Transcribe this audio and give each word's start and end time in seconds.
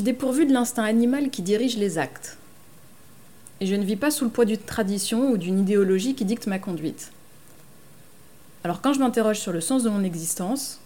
suis 0.00 0.04
dépourvue 0.06 0.46
de 0.46 0.52
l'instinct 0.54 0.84
animal 0.84 1.28
qui 1.28 1.42
dirige 1.42 1.76
les 1.76 1.98
actes. 1.98 2.38
Et 3.60 3.66
je 3.66 3.74
ne 3.74 3.84
vis 3.84 3.96
pas 3.96 4.10
sous 4.10 4.24
le 4.24 4.30
poids 4.30 4.46
d'une 4.46 4.56
tradition 4.56 5.30
ou 5.30 5.36
d'une 5.36 5.60
idéologie 5.60 6.14
qui 6.14 6.24
dicte 6.24 6.46
ma 6.46 6.58
conduite. 6.58 7.12
Alors 8.64 8.80
quand 8.80 8.94
je 8.94 8.98
m'interroge 8.98 9.38
sur 9.38 9.52
le 9.52 9.60
sens 9.60 9.82
de 9.82 9.90
mon 9.90 10.02
existence, 10.02 10.80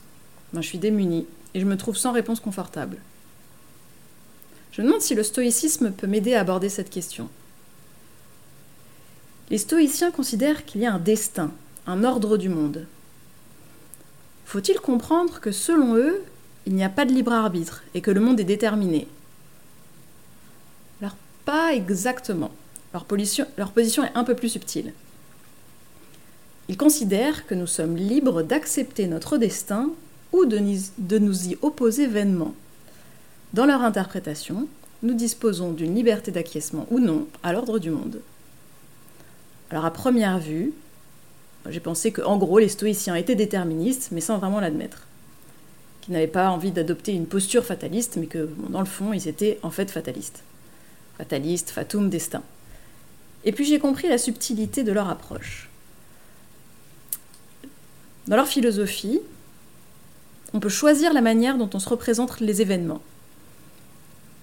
ben, 0.52 0.62
je 0.62 0.66
suis 0.66 0.78
démunie 0.78 1.28
et 1.54 1.60
je 1.60 1.64
me 1.64 1.76
trouve 1.76 1.96
sans 1.96 2.10
réponse 2.10 2.40
confortable. 2.40 2.96
Je 4.72 4.82
me 4.82 4.88
demande 4.88 5.00
si 5.00 5.14
le 5.14 5.22
stoïcisme 5.22 5.92
peut 5.92 6.08
m'aider 6.08 6.34
à 6.34 6.40
aborder 6.40 6.68
cette 6.68 6.90
question. 6.90 7.28
Les 9.48 9.58
stoïciens 9.58 10.10
considèrent 10.10 10.64
qu'il 10.64 10.80
y 10.80 10.86
a 10.86 10.92
un 10.92 10.98
destin, 10.98 11.52
un 11.86 12.02
ordre 12.02 12.36
du 12.36 12.48
monde. 12.48 12.88
Faut-il 14.44 14.80
comprendre 14.80 15.38
que 15.38 15.52
selon 15.52 15.94
eux, 15.94 16.20
il 16.66 16.74
n'y 16.74 16.84
a 16.84 16.88
pas 16.88 17.04
de 17.04 17.12
libre 17.12 17.32
arbitre 17.32 17.82
et 17.94 18.00
que 18.00 18.10
le 18.10 18.20
monde 18.20 18.40
est 18.40 18.44
déterminé 18.44 19.06
Alors 21.00 21.16
pas 21.44 21.74
exactement. 21.74 22.50
Leur 22.92 23.04
position, 23.04 24.04
est 24.04 24.16
un 24.16 24.24
peu 24.24 24.36
plus 24.36 24.50
subtile. 24.50 24.92
Ils 26.68 26.76
considèrent 26.76 27.46
que 27.46 27.54
nous 27.54 27.66
sommes 27.66 27.96
libres 27.96 28.42
d'accepter 28.42 29.08
notre 29.08 29.36
destin 29.36 29.90
ou 30.32 30.44
de, 30.44 30.60
de 30.98 31.18
nous 31.18 31.48
y 31.48 31.58
opposer 31.60 32.06
vainement. 32.06 32.54
Dans 33.52 33.66
leur 33.66 33.82
interprétation, 33.82 34.68
nous 35.02 35.14
disposons 35.14 35.72
d'une 35.72 35.94
liberté 35.94 36.30
d'acquiescement 36.30 36.86
ou 36.90 37.00
non 37.00 37.26
à 37.42 37.52
l'ordre 37.52 37.78
du 37.78 37.90
monde. 37.90 38.20
Alors 39.70 39.84
à 39.84 39.92
première 39.92 40.38
vue, 40.38 40.72
j'ai 41.68 41.80
pensé 41.80 42.12
que 42.12 42.22
en 42.22 42.36
gros 42.36 42.58
les 42.58 42.68
stoïciens 42.68 43.16
étaient 43.16 43.34
déterministes, 43.34 44.10
mais 44.12 44.20
sans 44.20 44.38
vraiment 44.38 44.60
l'admettre. 44.60 45.06
Qu'ils 46.04 46.12
n'avaient 46.12 46.26
pas 46.26 46.50
envie 46.50 46.70
d'adopter 46.70 47.12
une 47.12 47.24
posture 47.24 47.64
fataliste, 47.64 48.18
mais 48.18 48.26
que 48.26 48.50
dans 48.68 48.80
le 48.80 48.86
fond 48.86 49.14
ils 49.14 49.26
étaient 49.26 49.58
en 49.62 49.70
fait 49.70 49.90
fatalistes. 49.90 50.42
Fatalistes, 51.16 51.70
fatum, 51.70 52.10
destin. 52.10 52.42
Et 53.46 53.52
puis 53.52 53.64
j'ai 53.64 53.78
compris 53.78 54.06
la 54.08 54.18
subtilité 54.18 54.84
de 54.84 54.92
leur 54.92 55.08
approche. 55.08 55.70
Dans 58.26 58.36
leur 58.36 58.48
philosophie, 58.48 59.20
on 60.52 60.60
peut 60.60 60.68
choisir 60.68 61.14
la 61.14 61.22
manière 61.22 61.56
dont 61.56 61.70
on 61.72 61.78
se 61.78 61.88
représente 61.88 62.40
les 62.40 62.60
événements. 62.60 63.00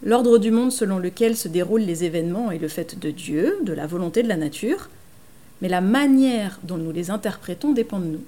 L'ordre 0.02 0.40
du 0.40 0.50
monde 0.50 0.72
selon 0.72 0.98
lequel 0.98 1.38
se 1.38 1.48
déroulent 1.48 1.82
les 1.82 2.06
événements 2.06 2.50
est 2.50 2.58
le 2.58 2.70
fait 2.70 2.98
de 2.98 3.12
Dieu, 3.12 3.60
de 3.62 3.74
la 3.74 3.86
volonté 3.86 4.24
de 4.24 4.28
la 4.28 4.36
nature, 4.36 4.90
mais 5.62 5.70
la 5.70 5.82
manière 5.82 6.60
dont 6.64 6.78
nous 6.78 6.92
les 6.92 7.12
interprétons 7.12 7.72
dépend 7.72 8.00
de 8.00 8.06
nous. 8.06 8.24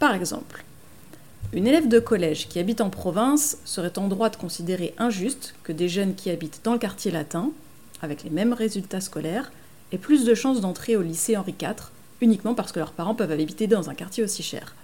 Par 0.00 0.12
exemple, 0.16 0.64
une 1.52 1.66
élève 1.66 1.88
de 1.88 1.98
collège 1.98 2.48
qui 2.48 2.58
habite 2.58 2.80
en 2.80 2.88
province 2.88 3.58
serait 3.64 3.98
en 3.98 4.08
droit 4.08 4.30
de 4.30 4.36
considérer 4.36 4.94
injuste 4.96 5.54
que 5.64 5.72
des 5.72 5.88
jeunes 5.88 6.14
qui 6.14 6.30
habitent 6.30 6.60
dans 6.64 6.72
le 6.72 6.78
quartier 6.78 7.10
latin, 7.10 7.50
avec 8.00 8.24
les 8.24 8.30
mêmes 8.30 8.54
résultats 8.54 9.02
scolaires, 9.02 9.52
aient 9.92 9.98
plus 9.98 10.24
de 10.24 10.34
chances 10.34 10.62
d'entrer 10.62 10.96
au 10.96 11.02
lycée 11.02 11.36
Henri 11.36 11.54
IV, 11.60 11.90
uniquement 12.22 12.54
parce 12.54 12.72
que 12.72 12.78
leurs 12.78 12.92
parents 12.92 13.14
peuvent 13.14 13.30
habiter 13.30 13.66
dans 13.66 13.90
un 13.90 13.94
quartier 13.94 14.24
aussi 14.24 14.42
cher. 14.42 14.74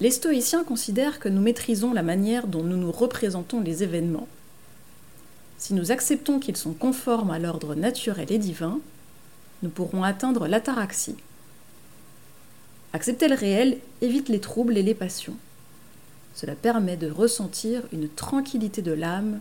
Les 0.00 0.10
stoïciens 0.10 0.64
considèrent 0.64 1.20
que 1.20 1.28
nous 1.28 1.40
maîtrisons 1.40 1.92
la 1.92 2.02
manière 2.02 2.48
dont 2.48 2.64
nous 2.64 2.76
nous 2.76 2.90
représentons 2.90 3.60
les 3.60 3.84
événements. 3.84 4.26
Si 5.58 5.74
nous 5.74 5.92
acceptons 5.92 6.40
qu'ils 6.40 6.56
sont 6.56 6.72
conformes 6.72 7.30
à 7.30 7.38
l'ordre 7.38 7.76
naturel 7.76 8.32
et 8.32 8.38
divin, 8.38 8.80
nous 9.62 9.70
pourrons 9.70 10.02
atteindre 10.02 10.48
l'ataraxie. 10.48 11.14
Accepter 12.94 13.28
le 13.28 13.34
réel 13.34 13.78
évite 14.02 14.28
les 14.28 14.40
troubles 14.40 14.76
et 14.76 14.82
les 14.82 14.94
passions. 14.94 15.36
Cela 16.34 16.54
permet 16.54 16.96
de 16.96 17.10
ressentir 17.10 17.82
une 17.92 18.08
tranquillité 18.08 18.82
de 18.82 18.92
l'âme 18.92 19.40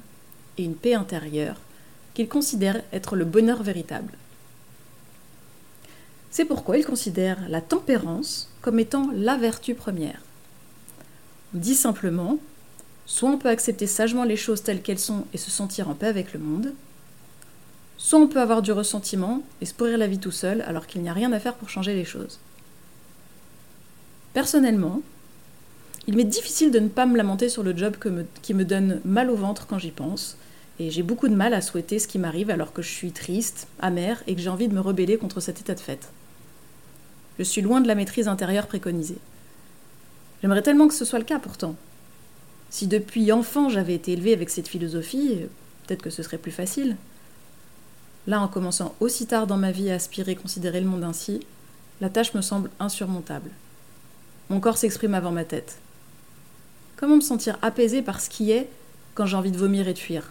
et 0.57 0.63
une 0.63 0.75
paix 0.75 0.93
intérieure 0.93 1.57
qu'ils 2.13 2.29
considèrent 2.29 2.81
être 2.93 3.15
le 3.15 3.25
bonheur 3.25 3.63
véritable. 3.63 4.13
C'est 6.29 6.45
pourquoi 6.45 6.77
ils 6.77 6.85
considèrent 6.85 7.49
la 7.49 7.61
tempérance 7.61 8.49
comme 8.61 8.79
étant 8.79 9.09
la 9.13 9.35
vertu 9.35 9.75
première. 9.75 10.21
On 11.53 11.57
dit 11.57 11.75
simplement, 11.75 12.37
soit 13.05 13.29
on 13.29 13.37
peut 13.37 13.49
accepter 13.49 13.85
sagement 13.85 14.23
les 14.23 14.37
choses 14.37 14.63
telles 14.63 14.81
qu'elles 14.81 14.99
sont 14.99 15.25
et 15.33 15.37
se 15.37 15.51
sentir 15.51 15.89
en 15.89 15.93
paix 15.93 16.07
avec 16.07 16.31
le 16.31 16.39
monde, 16.39 16.73
soit 17.97 18.19
on 18.19 18.27
peut 18.27 18.39
avoir 18.39 18.61
du 18.61 18.71
ressentiment 18.71 19.43
et 19.59 19.65
se 19.65 19.73
pourrir 19.73 19.97
la 19.97 20.07
vie 20.07 20.19
tout 20.19 20.31
seul 20.31 20.61
alors 20.61 20.87
qu'il 20.87 21.01
n'y 21.01 21.09
a 21.09 21.13
rien 21.13 21.33
à 21.33 21.39
faire 21.39 21.55
pour 21.55 21.69
changer 21.69 21.93
les 21.93 22.05
choses. 22.05 22.39
Personnellement, 24.33 25.01
il 26.07 26.15
m'est 26.15 26.23
difficile 26.23 26.71
de 26.71 26.79
ne 26.79 26.87
pas 26.87 27.05
me 27.05 27.17
lamenter 27.17 27.49
sur 27.49 27.63
le 27.63 27.75
job 27.75 27.95
qui 28.41 28.53
me 28.53 28.65
donne 28.65 29.01
mal 29.05 29.29
au 29.29 29.35
ventre 29.35 29.67
quand 29.67 29.77
j'y 29.77 29.91
pense, 29.91 30.37
et 30.79 30.89
j'ai 30.89 31.03
beaucoup 31.03 31.27
de 31.27 31.35
mal 31.35 31.53
à 31.53 31.61
souhaiter 31.61 31.99
ce 31.99 32.07
qui 32.07 32.17
m'arrive 32.17 32.49
alors 32.49 32.73
que 32.73 32.81
je 32.81 32.89
suis 32.89 33.11
triste, 33.11 33.67
amère 33.79 34.23
et 34.25 34.35
que 34.35 34.41
j'ai 34.41 34.49
envie 34.49 34.67
de 34.67 34.73
me 34.73 34.79
rebeller 34.79 35.17
contre 35.17 35.39
cet 35.39 35.59
état 35.59 35.75
de 35.75 35.79
fait. 35.79 36.09
Je 37.37 37.43
suis 37.43 37.61
loin 37.61 37.81
de 37.81 37.87
la 37.87 37.95
maîtrise 37.95 38.27
intérieure 38.27 38.67
préconisée. 38.67 39.19
J'aimerais 40.41 40.63
tellement 40.63 40.87
que 40.87 40.93
ce 40.93 41.05
soit 41.05 41.19
le 41.19 41.25
cas 41.25 41.39
pourtant. 41.39 41.75
Si 42.71 42.87
depuis 42.87 43.31
enfant 43.31 43.69
j'avais 43.69 43.93
été 43.93 44.13
élevée 44.13 44.33
avec 44.33 44.49
cette 44.49 44.67
philosophie, 44.67 45.41
peut-être 45.85 46.01
que 46.01 46.09
ce 46.09 46.23
serait 46.23 46.37
plus 46.37 46.51
facile. 46.51 46.95
Là, 48.27 48.41
en 48.41 48.47
commençant 48.47 48.95
aussi 48.99 49.27
tard 49.27 49.45
dans 49.45 49.57
ma 49.57 49.71
vie 49.71 49.91
à 49.91 49.95
aspirer 49.95 50.35
considérer 50.35 50.79
le 50.79 50.87
monde 50.87 51.03
ainsi, 51.03 51.41
la 51.99 52.09
tâche 52.09 52.33
me 52.33 52.41
semble 52.41 52.69
insurmontable. 52.79 53.51
Mon 54.51 54.59
corps 54.59 54.77
s'exprime 54.77 55.13
avant 55.13 55.31
ma 55.31 55.45
tête. 55.45 55.77
Comment 56.97 57.15
me 57.15 57.21
sentir 57.21 57.57
apaisée 57.61 58.01
par 58.01 58.19
ce 58.19 58.29
qui 58.29 58.51
est 58.51 58.67
quand 59.15 59.25
j'ai 59.25 59.37
envie 59.37 59.49
de 59.49 59.57
vomir 59.57 59.87
et 59.87 59.93
de 59.93 59.97
fuir? 59.97 60.29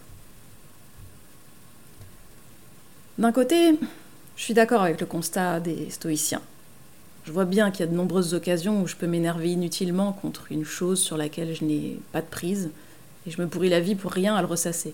D'un 3.17 3.33
côté, 3.33 3.79
je 4.37 4.43
suis 4.43 4.53
d'accord 4.53 4.83
avec 4.83 5.01
le 5.01 5.07
constat 5.07 5.59
des 5.61 5.89
stoïciens. 5.89 6.43
Je 7.25 7.33
vois 7.33 7.47
bien 7.47 7.71
qu'il 7.71 7.81
y 7.81 7.89
a 7.89 7.91
de 7.91 7.97
nombreuses 7.97 8.35
occasions 8.35 8.83
où 8.83 8.87
je 8.87 8.95
peux 8.95 9.07
m'énerver 9.07 9.53
inutilement 9.53 10.13
contre 10.13 10.53
une 10.53 10.67
chose 10.67 11.01
sur 11.01 11.17
laquelle 11.17 11.55
je 11.55 11.65
n'ai 11.65 11.99
pas 12.13 12.21
de 12.21 12.27
prise, 12.27 12.69
et 13.27 13.31
je 13.31 13.41
me 13.41 13.49
pourris 13.49 13.71
la 13.71 13.81
vie 13.81 13.95
pour 13.95 14.13
rien 14.13 14.37
à 14.37 14.43
le 14.43 14.49
ressasser. 14.49 14.93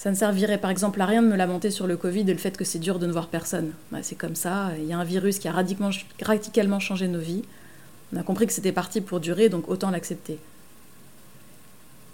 Ça 0.00 0.10
ne 0.10 0.16
servirait 0.16 0.56
par 0.56 0.70
exemple 0.70 0.98
à 1.02 1.04
rien 1.04 1.20
de 1.20 1.26
me 1.26 1.36
lamenter 1.36 1.70
sur 1.70 1.86
le 1.86 1.94
Covid 1.94 2.20
et 2.20 2.32
le 2.32 2.38
fait 2.38 2.56
que 2.56 2.64
c'est 2.64 2.78
dur 2.78 2.98
de 2.98 3.06
ne 3.06 3.12
voir 3.12 3.26
personne. 3.26 3.72
C'est 4.00 4.14
comme 4.14 4.34
ça, 4.34 4.70
il 4.78 4.86
y 4.86 4.94
a 4.94 4.98
un 4.98 5.04
virus 5.04 5.38
qui 5.38 5.46
a 5.46 5.52
radicalement 5.52 6.80
changé 6.80 7.06
nos 7.06 7.18
vies. 7.18 7.42
On 8.10 8.16
a 8.18 8.22
compris 8.22 8.46
que 8.46 8.54
c'était 8.54 8.72
parti 8.72 9.02
pour 9.02 9.20
durer, 9.20 9.50
donc 9.50 9.68
autant 9.68 9.90
l'accepter. 9.90 10.38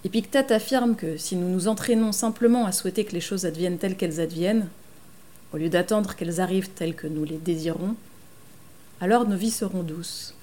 Épictète 0.03 0.51
affirme 0.51 0.97
que 0.97 1.17
si 1.17 1.37
nous 1.37 1.49
nous 1.49 1.69
entraînons 1.69 2.11
simplement 2.11 2.67
à 2.67 2.73
souhaiter 2.73 3.05
que 3.05 3.13
les 3.13 3.21
choses 3.21 3.47
adviennent 3.47 3.79
telles 3.79 3.97
qu'elles 3.97 4.19
adviennent, 4.19 4.67
au 5.55 5.57
lieu 5.57 5.69
d'attendre 5.69 6.17
qu'elles 6.17 6.41
arrivent 6.41 6.71
telles 6.71 6.97
que 6.97 7.07
nous 7.07 7.23
les 7.23 7.39
désirons, 7.39 7.95
alors 9.01 9.29
nos 9.29 9.37
vies 9.37 9.53
seront 9.53 9.85
douces. 9.85 10.35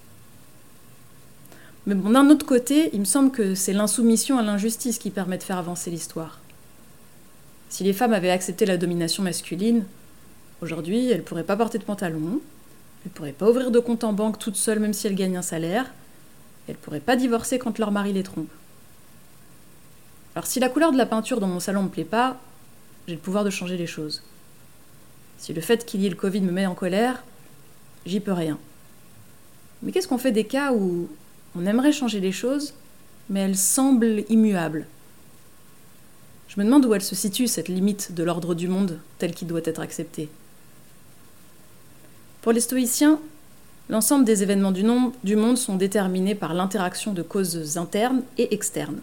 Mais 1.87 1.95
d'un 1.95 2.29
autre 2.29 2.45
côté, 2.45 2.89
il 2.93 3.01
me 3.01 3.05
semble 3.05 3.31
que 3.31 3.53
c'est 3.53 3.73
l'insoumission 3.73 4.37
à 4.37 4.43
l'injustice 4.43 4.97
qui 4.97 5.09
permet 5.09 5.37
de 5.37 5.43
faire 5.43 5.57
avancer 5.57 5.91
l'histoire. 5.91 6.39
Si 7.73 7.83
les 7.83 7.93
femmes 7.93 8.13
avaient 8.13 8.29
accepté 8.29 8.67
la 8.67 8.77
domination 8.77 9.23
masculine, 9.23 9.85
aujourd'hui, 10.61 11.09
elles 11.09 11.17
ne 11.17 11.23
pourraient 11.23 11.43
pas 11.43 11.57
porter 11.57 11.79
de 11.79 11.83
pantalon, 11.83 12.39
elles 13.03 13.09
ne 13.09 13.09
pourraient 13.09 13.31
pas 13.31 13.49
ouvrir 13.49 13.71
de 13.71 13.79
compte 13.79 14.03
en 14.03 14.13
banque 14.13 14.37
toutes 14.37 14.57
seules 14.57 14.77
même 14.77 14.93
si 14.93 15.07
elles 15.07 15.15
gagnent 15.15 15.37
un 15.37 15.41
salaire, 15.41 15.91
elles 16.67 16.75
ne 16.75 16.79
pourraient 16.79 16.99
pas 16.99 17.15
divorcer 17.15 17.57
quand 17.57 17.79
leur 17.79 17.89
mari 17.89 18.13
les 18.13 18.21
trompe. 18.21 18.51
Alors 20.35 20.45
si 20.45 20.59
la 20.59 20.69
couleur 20.69 20.91
de 20.91 20.99
la 20.99 21.07
peinture 21.07 21.39
dans 21.39 21.47
mon 21.47 21.59
salon 21.59 21.79
ne 21.79 21.87
me 21.87 21.91
plaît 21.91 22.03
pas, 22.03 22.39
j'ai 23.07 23.15
le 23.15 23.19
pouvoir 23.19 23.43
de 23.43 23.49
changer 23.49 23.75
les 23.75 23.87
choses. 23.87 24.21
Si 25.39 25.51
le 25.51 25.61
fait 25.61 25.83
qu'il 25.83 26.01
y 26.01 26.05
ait 26.05 26.11
le 26.11 26.15
Covid 26.15 26.41
me 26.41 26.51
met 26.51 26.67
en 26.67 26.75
colère, 26.75 27.23
j'y 28.05 28.19
peux 28.19 28.33
rien. 28.33 28.59
Mais 29.81 29.91
qu'est-ce 29.91 30.07
qu'on 30.07 30.19
fait 30.19 30.31
des 30.31 30.45
cas 30.45 30.73
où 30.73 31.09
on 31.55 31.65
aimerait 31.65 31.91
changer 31.91 32.19
les 32.19 32.31
choses, 32.31 32.75
mais 33.31 33.39
elles 33.39 33.57
semblent 33.57 34.25
immuables? 34.29 34.85
Je 36.53 36.59
me 36.59 36.65
demande 36.65 36.85
où 36.85 36.93
elle 36.93 37.01
se 37.01 37.15
situe, 37.15 37.47
cette 37.47 37.67
limite 37.67 38.11
de 38.13 38.23
l'ordre 38.23 38.53
du 38.53 38.67
monde 38.67 38.99
tel 39.17 39.33
qu'il 39.33 39.47
doit 39.47 39.61
être 39.65 39.81
accepté. 39.81 40.29
Pour 42.43 42.51
les 42.51 42.59
stoïciens, 42.59 43.19
l'ensemble 43.89 44.23
des 44.23 44.43
événements 44.43 44.71
du, 44.71 45.35
monde 45.35 45.57
sont 45.57 45.77
déterminés 45.77 46.35
par 46.35 46.53
l'interaction 46.53 47.11
de 47.11 47.23
causes 47.23 47.79
internes 47.79 48.21
et 48.37 48.53
externes. 48.53 48.99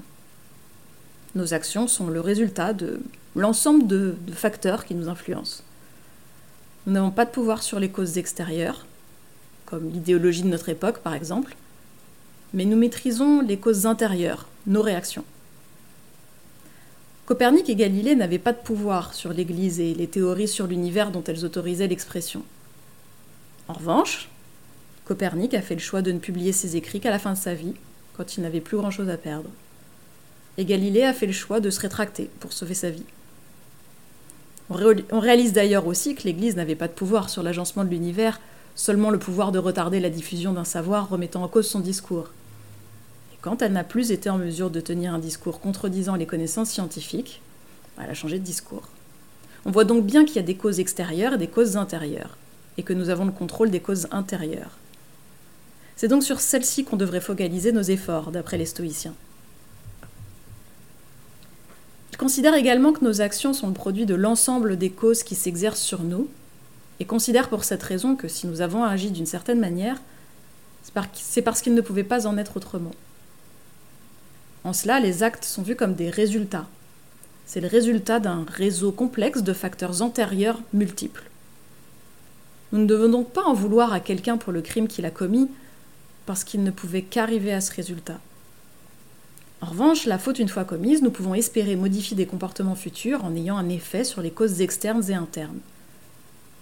Nos 1.34 1.52
actions 1.52 1.88
sont 1.88 2.06
le 2.06 2.20
résultat 2.20 2.72
de 2.72 3.00
l'ensemble 3.34 3.88
de 3.88 4.14
facteurs 4.32 4.84
qui 4.84 4.94
nous 4.94 5.08
influencent. 5.08 5.64
Nous 6.86 6.92
n'avons 6.92 7.10
pas 7.10 7.24
de 7.24 7.30
pouvoir 7.30 7.64
sur 7.64 7.80
les 7.80 7.88
causes 7.88 8.16
extérieures, 8.16 8.86
comme 9.66 9.90
l'idéologie 9.90 10.42
de 10.42 10.48
notre 10.48 10.68
époque 10.68 11.00
par 11.00 11.14
exemple, 11.14 11.56
mais 12.54 12.64
nous 12.64 12.76
maîtrisons 12.76 13.40
les 13.40 13.56
causes 13.56 13.86
intérieures, 13.86 14.46
nos 14.68 14.82
réactions. 14.82 15.24
Copernic 17.30 17.70
et 17.70 17.76
Galilée 17.76 18.16
n'avaient 18.16 18.40
pas 18.40 18.52
de 18.52 18.58
pouvoir 18.58 19.14
sur 19.14 19.32
l'Église 19.32 19.78
et 19.78 19.94
les 19.94 20.08
théories 20.08 20.48
sur 20.48 20.66
l'univers 20.66 21.12
dont 21.12 21.22
elles 21.22 21.44
autorisaient 21.44 21.86
l'expression. 21.86 22.42
En 23.68 23.72
revanche, 23.72 24.28
Copernic 25.04 25.54
a 25.54 25.62
fait 25.62 25.76
le 25.76 25.80
choix 25.80 26.02
de 26.02 26.10
ne 26.10 26.18
publier 26.18 26.50
ses 26.50 26.74
écrits 26.74 26.98
qu'à 26.98 27.10
la 27.10 27.20
fin 27.20 27.34
de 27.34 27.38
sa 27.38 27.54
vie, 27.54 27.74
quand 28.16 28.36
il 28.36 28.40
n'avait 28.40 28.60
plus 28.60 28.76
grand-chose 28.76 29.08
à 29.08 29.16
perdre. 29.16 29.48
et 30.58 30.64
Galilée 30.64 31.04
a 31.04 31.12
fait 31.12 31.28
le 31.28 31.32
choix 31.32 31.60
de 31.60 31.70
se 31.70 31.78
rétracter 31.78 32.28
pour 32.40 32.52
sauver 32.52 32.74
sa 32.74 32.90
vie. 32.90 33.06
On 34.68 35.20
réalise 35.20 35.52
d'ailleurs 35.52 35.86
aussi 35.86 36.16
que 36.16 36.24
l'Église 36.24 36.56
n'avait 36.56 36.74
pas 36.74 36.88
de 36.88 36.94
pouvoir 36.94 37.30
sur 37.30 37.44
l'agencement 37.44 37.84
de 37.84 37.90
l'univers, 37.90 38.40
seulement 38.74 39.10
le 39.10 39.20
pouvoir 39.20 39.52
de 39.52 39.60
retarder 39.60 40.00
la 40.00 40.10
diffusion 40.10 40.52
d'un 40.52 40.64
savoir 40.64 41.08
remettant 41.08 41.44
en 41.44 41.48
cause 41.48 41.68
son 41.68 41.78
discours. 41.78 42.32
Quand 43.42 43.62
elle 43.62 43.72
n'a 43.72 43.84
plus 43.84 44.10
été 44.10 44.28
en 44.28 44.38
mesure 44.38 44.70
de 44.70 44.80
tenir 44.80 45.14
un 45.14 45.18
discours 45.18 45.60
contredisant 45.60 46.14
les 46.14 46.26
connaissances 46.26 46.70
scientifiques, 46.70 47.40
elle 48.02 48.10
a 48.10 48.14
changé 48.14 48.38
de 48.38 48.44
discours. 48.44 48.88
On 49.64 49.70
voit 49.70 49.84
donc 49.84 50.04
bien 50.04 50.24
qu'il 50.24 50.36
y 50.36 50.40
a 50.40 50.42
des 50.42 50.56
causes 50.56 50.80
extérieures 50.80 51.34
et 51.34 51.38
des 51.38 51.48
causes 51.48 51.76
intérieures, 51.76 52.36
et 52.78 52.82
que 52.82 52.92
nous 52.92 53.08
avons 53.08 53.24
le 53.24 53.32
contrôle 53.32 53.70
des 53.70 53.80
causes 53.80 54.08
intérieures. 54.10 54.78
C'est 55.96 56.08
donc 56.08 56.22
sur 56.22 56.40
celles-ci 56.40 56.84
qu'on 56.84 56.96
devrait 56.96 57.20
focaliser 57.20 57.72
nos 57.72 57.82
efforts, 57.82 58.30
d'après 58.30 58.58
les 58.58 58.66
stoïciens 58.66 59.14
considère 62.20 62.54
également 62.54 62.92
que 62.92 63.02
nos 63.02 63.22
actions 63.22 63.54
sont 63.54 63.68
le 63.68 63.72
produit 63.72 64.04
de 64.04 64.14
l'ensemble 64.14 64.76
des 64.76 64.90
causes 64.90 65.22
qui 65.22 65.34
s'exercent 65.34 65.80
sur 65.80 66.02
nous, 66.02 66.28
et 66.98 67.06
considère 67.06 67.48
pour 67.48 67.64
cette 67.64 67.82
raison 67.82 68.14
que 68.14 68.28
si 68.28 68.46
nous 68.46 68.60
avons 68.60 68.84
agi 68.84 69.10
d'une 69.10 69.24
certaine 69.24 69.58
manière, 69.58 69.96
c'est 71.14 71.40
parce 71.40 71.62
qu'il 71.62 71.72
ne 71.72 71.80
pouvait 71.80 72.04
pas 72.04 72.26
en 72.26 72.36
être 72.36 72.58
autrement. 72.58 72.90
En 74.64 74.72
cela, 74.72 75.00
les 75.00 75.22
actes 75.22 75.44
sont 75.44 75.62
vus 75.62 75.76
comme 75.76 75.94
des 75.94 76.10
résultats. 76.10 76.66
C'est 77.46 77.60
le 77.60 77.68
résultat 77.68 78.20
d'un 78.20 78.44
réseau 78.48 78.92
complexe 78.92 79.42
de 79.42 79.52
facteurs 79.52 80.02
antérieurs 80.02 80.60
multiples. 80.72 81.24
Nous 82.72 82.78
ne 82.80 82.86
devons 82.86 83.08
donc 83.08 83.30
pas 83.30 83.42
en 83.44 83.54
vouloir 83.54 83.92
à 83.92 84.00
quelqu'un 84.00 84.36
pour 84.36 84.52
le 84.52 84.62
crime 84.62 84.86
qu'il 84.86 85.06
a 85.06 85.10
commis, 85.10 85.48
parce 86.26 86.44
qu'il 86.44 86.62
ne 86.62 86.70
pouvait 86.70 87.02
qu'arriver 87.02 87.52
à 87.52 87.60
ce 87.60 87.74
résultat. 87.74 88.20
En 89.62 89.66
revanche, 89.66 90.06
la 90.06 90.18
faute 90.18 90.38
une 90.38 90.48
fois 90.48 90.64
commise, 90.64 91.02
nous 91.02 91.10
pouvons 91.10 91.34
espérer 91.34 91.76
modifier 91.76 92.16
des 92.16 92.26
comportements 92.26 92.76
futurs 92.76 93.24
en 93.24 93.34
ayant 93.34 93.58
un 93.58 93.68
effet 93.68 94.04
sur 94.04 94.22
les 94.22 94.30
causes 94.30 94.60
externes 94.60 95.02
et 95.10 95.14
internes. 95.14 95.58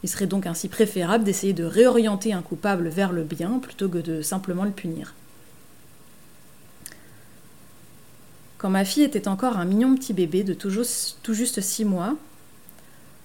Il 0.02 0.08
serait 0.08 0.26
donc 0.26 0.46
ainsi 0.46 0.68
préférable 0.68 1.24
d'essayer 1.24 1.52
de 1.52 1.64
réorienter 1.64 2.32
un 2.32 2.42
coupable 2.42 2.88
vers 2.88 3.12
le 3.12 3.24
bien 3.24 3.58
plutôt 3.58 3.88
que 3.88 3.98
de 3.98 4.22
simplement 4.22 4.64
le 4.64 4.70
punir. 4.70 5.14
Quand 8.58 8.70
ma 8.70 8.84
fille 8.84 9.04
était 9.04 9.28
encore 9.28 9.56
un 9.56 9.64
mignon 9.64 9.94
petit 9.94 10.12
bébé 10.12 10.42
de 10.42 10.52
tout 10.52 10.70
juste 10.70 11.60
six 11.60 11.84
mois, 11.84 12.16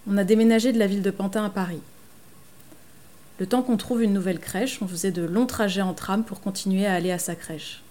on 0.08 0.18
a 0.18 0.24
déménagé 0.24 0.72
de 0.72 0.80
la 0.80 0.86
ville 0.86 1.02
de 1.02 1.12
Pantin 1.12 1.44
à 1.44 1.50
Paris. 1.50 1.82
Le 3.40 3.48
temps 3.48 3.64
qu'on 3.64 3.78
trouve 3.78 4.04
une 4.04 4.14
nouvelle 4.14 4.40
crèche, 4.40 4.80
on 4.82 4.88
faisait 4.88 5.12
de 5.12 5.24
longs 5.24 5.48
trajets 5.48 5.82
en 5.82 5.96
tram 5.96 6.24
pour 6.24 6.40
continuer 6.40 6.86
à 6.86 6.94
aller 6.94 7.12
à 7.12 7.18
sa 7.18 7.36
crèche. 7.36 7.82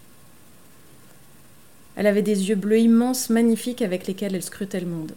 Elle 1.96 2.06
avait 2.06 2.22
des 2.22 2.48
yeux 2.48 2.54
bleus 2.54 2.78
immenses, 2.78 3.28
magnifiques, 3.28 3.82
avec 3.82 4.06
lesquels 4.06 4.36
elle 4.36 4.42
scrutait 4.42 4.80
le 4.80 4.86
monde. 4.86 5.12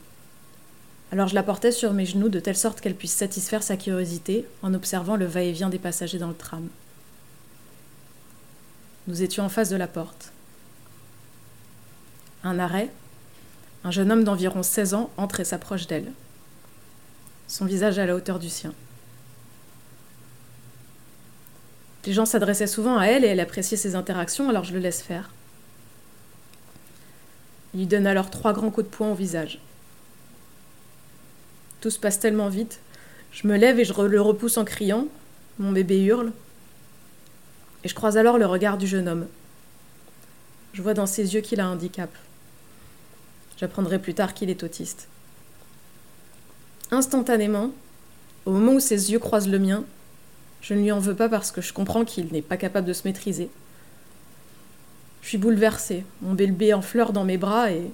Alors 1.12 1.28
je 1.28 1.36
la 1.36 1.44
portais 1.44 1.71
sur 1.71 1.94
mes 1.94 2.07
genoux 2.07 2.30
de 2.30 2.39
telle 2.39 2.57
sorte 2.57 2.81
qu'elle 2.81 2.95
puisse 2.95 3.13
satisfaire 3.13 3.62
sa 3.62 3.78
curiosité 3.78 4.45
en 4.63 4.74
observant 4.74 5.16
le 5.16 5.25
va-et-vient 5.25 5.69
des 5.69 5.78
passagers 5.78 6.18
dans 6.18 6.28
le 6.28 6.33
tram. 6.33 6.68
Nous 9.07 9.21
étions 9.21 9.44
en 9.44 9.50
face 9.50 9.69
de 9.69 9.75
la 9.75 9.88
porte. 9.88 10.31
Un 12.45 12.59
arrêt, 12.59 12.92
un 13.83 13.89
jeune 13.89 14.12
homme 14.12 14.24
d'environ 14.24 14.62
16 14.62 14.94
ans 14.94 15.09
entre 15.18 15.39
et 15.39 15.45
s'approche 15.45 15.88
d'elle. 15.88 16.12
Son 17.47 17.65
visage 17.65 17.97
à 17.97 18.06
la 18.06 18.15
hauteur 18.15 18.38
du 18.38 18.51
sien. 18.51 18.71
Les 22.06 22.13
gens 22.13 22.27
s'adressaient 22.27 22.68
souvent 22.68 23.00
à 23.00 23.06
elle 23.06 23.25
et 23.25 23.30
elle 23.30 23.39
appréciait 23.39 23.77
ses 23.77 23.95
interactions, 23.95 24.47
alors 24.47 24.63
je 24.63 24.74
le 24.74 24.80
laisse 24.80 25.01
faire. 25.01 25.31
Il 27.74 27.80
lui 27.80 27.88
donne 27.88 28.06
alors 28.06 28.30
trois 28.30 28.53
grands 28.53 28.69
coups 28.69 28.86
de 28.86 28.95
poing 28.95 29.09
au 29.09 29.15
visage. 29.15 29.59
Tout 31.81 31.89
se 31.89 31.97
passe 31.97 32.19
tellement 32.19 32.50
vite. 32.50 32.80
Je 33.31 33.47
me 33.47 33.57
lève 33.57 33.80
et 33.80 33.86
je 33.86 34.00
le 34.00 34.21
repousse 34.21 34.59
en 34.59 34.65
criant. 34.65 35.07
Mon 35.57 35.71
bébé 35.71 36.00
hurle. 36.03 36.31
Et 37.83 37.88
je 37.88 37.95
croise 37.95 38.18
alors 38.19 38.38
le 38.38 38.45
regard 38.45 38.77
du 38.77 38.86
jeune 38.86 39.07
homme. 39.07 39.25
Je 40.74 40.83
vois 40.83 40.94
dans 40.94 41.07
ses 41.07 41.33
yeux 41.33 41.42
qu'il 41.42 41.59
a 41.59 41.65
un 41.65 41.71
handicap. 41.71 42.12
J'apprendrai 43.57 44.00
plus 44.00 44.13
tard 44.13 44.34
qu'il 44.34 44.50
est 44.50 44.63
autiste. 44.63 45.07
Instantanément, 46.92 47.72
au 48.46 48.52
moment 48.52 48.74
où 48.74 48.80
ses 48.80 49.12
yeux 49.12 49.19
croisent 49.19 49.50
le 49.50 49.60
mien, 49.60 49.84
je 50.62 50.74
ne 50.74 50.81
lui 50.81 50.92
en 50.92 51.00
veux 51.00 51.16
pas 51.16 51.30
parce 51.30 51.52
que 51.52 51.62
je 51.62 51.74
comprends 51.74 52.06
qu'il 52.06 52.28
n'est 52.31 52.42
pas 52.42 52.57
capable 52.57 52.88
de 52.88 52.94
se 52.94 53.07
maîtriser. 53.07 53.50
Je 55.22 55.30
suis 55.30 55.38
bouleversée, 55.38 56.06
mon 56.22 56.34
bébé 56.34 56.74
en 56.74 56.81
fleurs 56.81 57.13
dans 57.13 57.24
mes 57.24 57.38
bras 57.38 57.72
et 57.72 57.92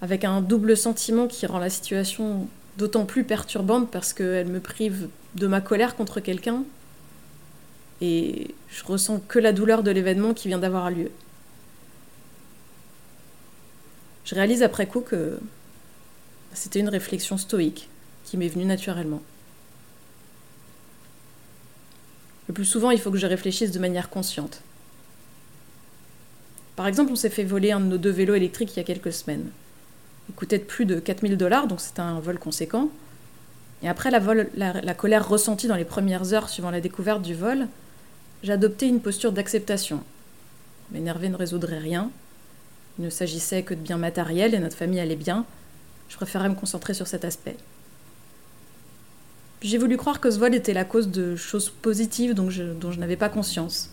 avec 0.00 0.24
un 0.24 0.40
double 0.40 0.76
sentiment 0.76 1.26
qui 1.26 1.46
rend 1.46 1.58
la 1.58 1.68
situation 1.68 2.48
d'autant 2.78 3.04
plus 3.04 3.24
perturbante 3.24 3.90
parce 3.90 4.12
qu'elle 4.12 4.48
me 4.48 4.60
prive 4.60 5.08
de 5.34 5.46
ma 5.46 5.60
colère 5.60 5.96
contre 5.96 6.20
quelqu'un 6.20 6.64
et 8.00 8.54
je 8.68 8.84
ressens 8.84 9.20
que 9.28 9.38
la 9.38 9.52
douleur 9.52 9.82
de 9.82 9.90
l'événement 9.90 10.32
qui 10.32 10.48
vient 10.48 10.58
d'avoir 10.58 10.90
lieu. 10.90 11.10
Je 14.24 14.34
réalise 14.34 14.62
après 14.62 14.86
coup 14.86 15.00
que 15.00 15.38
c'était 16.52 16.80
une 16.80 16.88
réflexion 16.88 17.38
stoïque 17.38 17.88
qui 18.24 18.36
m'est 18.36 18.48
venue 18.48 18.64
naturellement. 18.64 19.22
Le 22.48 22.54
plus 22.54 22.64
souvent, 22.64 22.90
il 22.90 23.00
faut 23.00 23.10
que 23.10 23.18
je 23.18 23.26
réfléchisse 23.26 23.70
de 23.70 23.78
manière 23.78 24.10
consciente. 24.10 24.60
Par 26.76 26.86
exemple, 26.86 27.12
on 27.12 27.16
s'est 27.16 27.30
fait 27.30 27.44
voler 27.44 27.72
un 27.72 27.80
de 27.80 27.86
nos 27.86 27.98
deux 27.98 28.10
vélos 28.10 28.34
électriques 28.34 28.74
il 28.74 28.78
y 28.78 28.80
a 28.80 28.84
quelques 28.84 29.12
semaines. 29.12 29.50
Il 30.28 30.34
coûtait 30.34 30.58
plus 30.58 30.86
de 30.86 30.98
4000 30.98 31.36
dollars, 31.36 31.66
donc 31.66 31.80
c'était 31.80 32.00
un 32.00 32.20
vol 32.20 32.38
conséquent. 32.38 32.90
Et 33.82 33.88
après 33.88 34.10
la, 34.10 34.94
colère 34.94 35.28
ressentie 35.28 35.66
dans 35.66 35.76
les 35.76 35.84
premières 35.84 36.32
heures 36.32 36.48
suivant 36.48 36.70
la 36.70 36.80
découverte 36.80 37.22
du 37.22 37.34
vol, 37.34 37.68
j'ai 38.42 38.52
adopté 38.52 38.86
une 38.86 39.00
posture 39.00 39.32
d'acceptation. 39.32 40.02
M'énerver 40.90 41.28
ne 41.28 41.36
résoudrait 41.36 41.78
rien. 41.78 42.10
Il 42.98 43.04
ne 43.04 43.10
s'agissait 43.10 43.62
que 43.62 43.74
de 43.74 43.80
biens 43.80 43.98
matériels 43.98 44.54
et 44.54 44.58
notre 44.58 44.76
famille 44.76 45.00
allait 45.00 45.16
bien. 45.16 45.44
Je 46.08 46.16
préférais 46.16 46.48
me 46.48 46.54
concentrer 46.54 46.94
sur 46.94 47.06
cet 47.06 47.24
aspect. 47.24 47.56
J'ai 49.62 49.78
voulu 49.78 49.96
croire 49.96 50.20
que 50.20 50.30
ce 50.30 50.38
vol 50.38 50.54
était 50.54 50.72
la 50.72 50.84
cause 50.84 51.08
de 51.08 51.36
choses 51.36 51.70
positives 51.70 52.34
dont 52.34 52.50
je 52.50 52.98
n'avais 52.98 53.16
pas 53.16 53.28
conscience. 53.28 53.90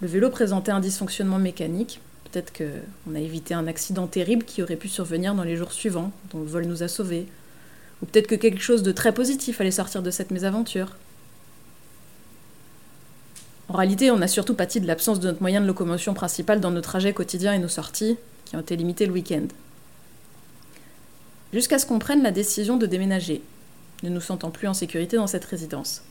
Le 0.00 0.08
vélo 0.08 0.30
présentait 0.30 0.72
un 0.72 0.80
dysfonctionnement 0.80 1.38
mécanique. 1.38 2.00
Peut-être 2.30 2.52
qu'on 2.52 3.14
a 3.14 3.20
évité 3.20 3.54
un 3.54 3.66
accident 3.66 4.06
terrible 4.06 4.44
qui 4.44 4.62
aurait 4.62 4.76
pu 4.76 4.88
survenir 4.88 5.34
dans 5.34 5.44
les 5.44 5.56
jours 5.56 5.72
suivants, 5.72 6.12
dont 6.30 6.40
le 6.40 6.46
vol 6.46 6.64
nous 6.64 6.82
a 6.82 6.88
sauvés. 6.88 7.26
Ou 8.02 8.06
peut-être 8.06 8.26
que 8.26 8.34
quelque 8.34 8.60
chose 8.60 8.82
de 8.82 8.92
très 8.92 9.12
positif 9.12 9.60
allait 9.60 9.70
sortir 9.70 10.02
de 10.02 10.10
cette 10.10 10.30
mésaventure. 10.30 10.96
En 13.68 13.74
réalité, 13.74 14.10
on 14.10 14.20
a 14.20 14.28
surtout 14.28 14.54
pâti 14.54 14.80
de 14.80 14.86
l'absence 14.86 15.20
de 15.20 15.28
notre 15.28 15.40
moyen 15.40 15.60
de 15.60 15.66
locomotion 15.66 16.14
principal 16.14 16.60
dans 16.60 16.70
nos 16.70 16.82
trajets 16.82 17.14
quotidiens 17.14 17.54
et 17.54 17.58
nos 17.58 17.68
sorties, 17.68 18.16
qui 18.44 18.56
ont 18.56 18.60
été 18.60 18.76
limités 18.76 19.06
le 19.06 19.12
week-end. 19.12 19.46
Jusqu'à 21.52 21.78
ce 21.78 21.86
qu'on 21.86 21.98
prenne 21.98 22.22
la 22.22 22.30
décision 22.30 22.76
de 22.76 22.86
déménager, 22.86 23.42
ne 24.02 24.10
nous 24.10 24.20
sentant 24.20 24.50
plus 24.50 24.68
en 24.68 24.74
sécurité 24.74 25.16
dans 25.16 25.26
cette 25.26 25.44
résidence. 25.44 26.02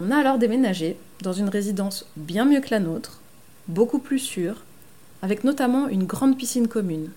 On 0.00 0.10
a 0.10 0.16
alors 0.16 0.38
déménagé 0.38 0.96
dans 1.20 1.32
une 1.32 1.48
résidence 1.48 2.06
bien 2.16 2.44
mieux 2.44 2.60
que 2.60 2.70
la 2.70 2.80
nôtre, 2.80 3.20
beaucoup 3.68 4.00
plus 4.00 4.18
sûre, 4.18 4.64
avec 5.20 5.44
notamment 5.44 5.86
une 5.86 6.04
grande 6.04 6.36
piscine 6.36 6.66
commune. 6.66 7.10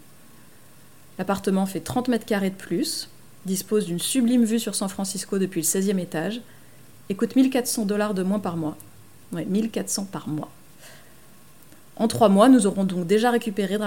L'appartement 1.18 1.66
fait 1.66 1.80
30 1.80 2.10
mètres 2.10 2.26
carrés 2.26 2.52
de 2.52 2.56
plus, 2.56 3.10
dispose 3.46 3.86
d'une 3.86 4.00
sublime 4.00 4.44
vue 4.44 4.60
sur 4.60 4.76
San 4.76 4.90
Francisco 4.90 5.40
depuis 5.40 5.62
le 5.62 5.66
16e 5.66 5.98
étage 5.98 6.42
et 7.10 7.16
coûte 7.16 7.36
1400 7.36 7.86
dollars 7.86 8.14
de 8.14 8.24
moins 8.24 8.40
par 8.40 8.58
mois. 8.58 8.78
Ouais, 9.32 9.46
1400 9.46 10.08
par 10.12 10.28
mois. 10.28 10.50
En 11.98 12.08
trois 12.08 12.30
mois, 12.30 12.50
nous 12.50 12.68
aurons 12.68 12.84
donc 12.84 13.08
déjà 13.08 13.32
récupéré, 13.32 13.78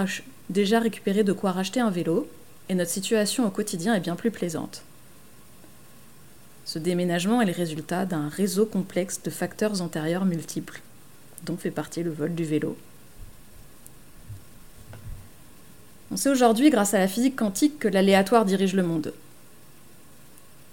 déjà 0.51 0.81
récupéré 0.81 1.25
de 1.25 1.33
quoi 1.33 1.53
racheter 1.53 1.81
un 1.81 1.91
vélo 1.91 2.29
et 2.69 2.75
notre 2.75 2.91
situation 2.91 3.47
au 3.47 3.51
quotidien 3.51 3.95
est 3.95 4.01
bien 4.01 4.17
plus 4.17 4.31
plaisante. 4.31 4.83
Ce 6.65 6.79
déménagement 6.79 7.41
est 7.41 7.47
le 7.47 7.53
résultat 7.53 8.05
d'un 8.05 8.29
réseau 8.29 8.67
complexe 8.67 9.23
de 9.23 9.31
facteurs 9.31 9.81
antérieurs 9.81 10.27
multiples, 10.27 10.83
dont 11.45 11.57
fait 11.57 11.71
partie 11.71 12.03
le 12.03 12.11
vol 12.11 12.35
du 12.35 12.45
vélo. 12.45 12.77
On 16.11 16.17
sait 16.17 16.31
aujourd'hui, 16.31 16.71
grâce 16.71 16.95
à 16.95 16.99
la 16.99 17.09
physique 17.09 17.37
quantique, 17.37 17.79
que 17.79 17.89
l'aléatoire 17.89 18.45
dirige 18.45 18.75
le 18.75 18.83
monde. 18.83 19.13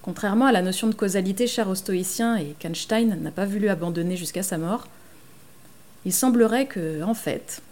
Contrairement 0.05 0.45
à 0.45 0.51
la 0.51 0.61
notion 0.61 0.87
de 0.87 0.93
causalité 0.93 1.47
chère 1.47 1.67
aux 1.67 1.73
stoïciens 1.73 2.35
et 2.37 2.53
qu'Einstein 2.59 3.17
n'a 3.23 3.31
pas 3.31 3.47
voulu 3.47 3.69
abandonner 3.69 4.15
jusqu'à 4.15 4.43
sa 4.43 4.59
mort, 4.59 4.87
il 6.05 6.13
semblerait 6.13 6.67
que, 6.67 7.01
en 7.01 7.15
fait, 7.15 7.63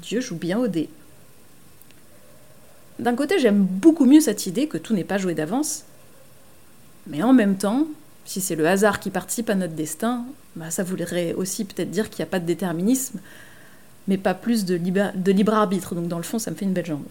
Dieu 0.00 0.22
joue 0.22 0.36
bien 0.36 0.58
au 0.58 0.66
dé. 0.66 0.88
D'un 2.98 3.14
côté, 3.14 3.38
j'aime 3.38 3.62
beaucoup 3.62 4.06
mieux 4.06 4.20
cette 4.20 4.46
idée 4.46 4.66
que 4.66 4.78
tout 4.78 4.94
n'est 4.94 5.04
pas 5.04 5.18
joué 5.18 5.34
d'avance, 5.34 5.84
mais 7.06 7.22
en 7.22 7.34
même 7.34 7.58
temps, 7.58 7.86
si 8.24 8.40
c'est 8.40 8.56
le 8.56 8.66
hasard 8.66 8.98
qui 8.98 9.10
participe 9.10 9.50
à 9.50 9.54
notre 9.54 9.74
destin, 9.74 10.24
bah 10.56 10.70
ça 10.70 10.84
voudrait 10.84 11.34
aussi 11.34 11.66
peut-être 11.66 11.90
dire 11.90 12.08
qu'il 12.08 12.24
n'y 12.24 12.28
a 12.28 12.32
pas 12.32 12.40
de 12.40 12.46
déterminisme, 12.46 13.20
mais 14.08 14.16
pas 14.16 14.32
plus 14.32 14.64
de, 14.64 14.78
de 14.78 15.32
libre 15.32 15.52
arbitre, 15.52 15.94
donc 15.94 16.08
dans 16.08 16.16
le 16.16 16.22
fond, 16.22 16.38
ça 16.38 16.50
me 16.50 16.56
fait 16.56 16.64
une 16.64 16.72
belle 16.72 16.86
jambe. 16.86 17.04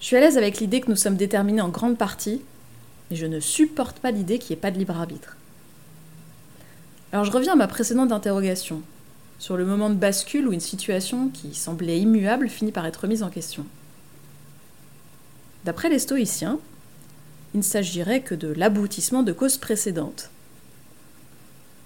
Je 0.00 0.06
suis 0.06 0.16
à 0.16 0.20
l'aise 0.20 0.38
avec 0.38 0.58
l'idée 0.58 0.80
que 0.80 0.90
nous 0.90 0.96
sommes 0.96 1.16
déterminés 1.16 1.60
en 1.60 1.68
grande 1.68 1.98
partie, 1.98 2.42
mais 3.10 3.16
je 3.16 3.26
ne 3.26 3.40
supporte 3.40 3.98
pas 3.98 4.10
l'idée 4.10 4.38
qu'il 4.38 4.54
n'y 4.54 4.58
ait 4.58 4.60
pas 4.60 4.70
de 4.70 4.78
libre 4.78 4.96
arbitre. 4.96 5.36
Alors 7.12 7.24
je 7.24 7.32
reviens 7.32 7.54
à 7.54 7.56
ma 7.56 7.66
précédente 7.66 8.12
interrogation, 8.12 8.82
sur 9.38 9.56
le 9.56 9.64
moment 9.64 9.90
de 9.90 9.94
bascule 9.94 10.46
où 10.46 10.52
une 10.52 10.60
situation 10.60 11.28
qui 11.28 11.54
semblait 11.54 11.98
immuable 11.98 12.48
finit 12.48 12.72
par 12.72 12.86
être 12.86 12.98
remise 13.02 13.22
en 13.22 13.30
question. 13.30 13.66
D'après 15.64 15.88
les 15.88 15.98
stoïciens, 15.98 16.58
il 17.54 17.58
ne 17.58 17.64
s'agirait 17.64 18.20
que 18.20 18.34
de 18.34 18.48
l'aboutissement 18.48 19.22
de 19.22 19.32
causes 19.32 19.56
précédentes. 19.56 20.30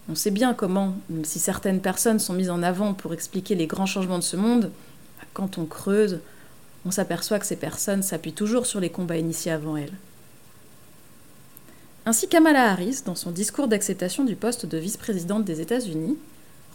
On 0.09 0.15
sait 0.15 0.31
bien 0.33 0.53
comment, 0.53 0.97
même 1.09 1.25
si 1.25 1.39
certaines 1.39 1.81
personnes 1.81 2.19
sont 2.19 2.35
mises 2.35 2.51
en 2.51 2.63
avant 2.63 2.93
pour 2.93 3.15
expliquer 3.15 3.55
les 3.55 3.67
grands 3.67 3.87
changements 3.87 4.19
de 4.19 4.25
ce 4.25 4.37
monde, 4.37 4.71
quand 5.33 5.59
on 5.59 5.65
creuse, 5.65 6.19
on 6.85 6.91
s'aperçoit 6.91 7.39
que 7.39 7.47
ces 7.47 7.57
personnes 7.57 8.03
s'appuient 8.03 8.33
toujours 8.33 8.67
sur 8.67 8.81
les 8.81 8.91
combats 8.91 9.17
initiés 9.17 9.53
avant 9.53 9.77
elles. 9.77 9.93
Ainsi 12.05 12.29
Kamala 12.29 12.71
Harris, 12.71 13.03
dans 13.05 13.15
son 13.15 13.31
discours 13.31 13.69
d'acceptation 13.69 14.25
du 14.25 14.35
poste 14.35 14.67
de 14.67 14.79
vice-présidente 14.79 15.45
des 15.45 15.61
États-Unis, 15.61 16.19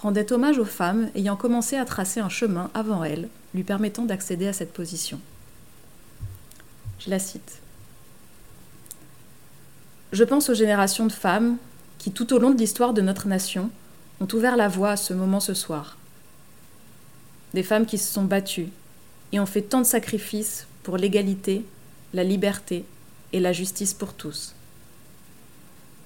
rendait 0.01 0.31
hommage 0.31 0.57
aux 0.57 0.65
femmes 0.65 1.09
ayant 1.15 1.35
commencé 1.35 1.75
à 1.75 1.83
tracer 1.83 2.21
un 2.21 2.29
chemin 2.29 2.71
avant 2.73 3.03
elle, 3.03 3.27
lui 3.53 3.63
permettant 3.63 4.03
d'accéder 4.03 4.47
à 4.47 4.53
cette 4.53 4.71
position. 4.71 5.19
Je 6.99 7.09
la 7.09 7.19
cite. 7.19 7.59
Je 10.13 10.23
pense 10.23 10.49
aux 10.49 10.53
générations 10.53 11.07
de 11.07 11.11
femmes 11.11 11.57
qui, 11.97 12.11
tout 12.11 12.33
au 12.33 12.39
long 12.39 12.51
de 12.51 12.57
l'histoire 12.57 12.93
de 12.93 13.01
notre 13.01 13.27
nation, 13.27 13.69
ont 14.21 14.27
ouvert 14.33 14.55
la 14.55 14.69
voie 14.69 14.91
à 14.91 14.97
ce 14.97 15.13
moment 15.13 15.41
ce 15.41 15.53
soir. 15.53 15.97
Des 17.53 17.63
femmes 17.63 17.85
qui 17.85 17.97
se 17.97 18.11
sont 18.11 18.23
battues 18.23 18.69
et 19.31 19.39
ont 19.39 19.45
fait 19.45 19.61
tant 19.61 19.79
de 19.81 19.85
sacrifices 19.85 20.67
pour 20.83 20.97
l'égalité, 20.97 21.65
la 22.13 22.23
liberté 22.23 22.85
et 23.33 23.39
la 23.39 23.53
justice 23.53 23.93
pour 23.93 24.13
tous. 24.13 24.55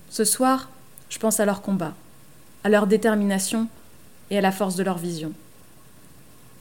Ce 0.09 0.23
soir, 0.23 0.69
je 1.09 1.19
pense 1.19 1.39
à 1.39 1.45
leur 1.45 1.61
combat, 1.61 1.93
à 2.63 2.69
leur 2.69 2.87
détermination 2.87 3.67
et 4.29 4.37
à 4.37 4.41
la 4.41 4.51
force 4.51 4.75
de 4.75 4.83
leur 4.83 4.97
vision, 4.97 5.33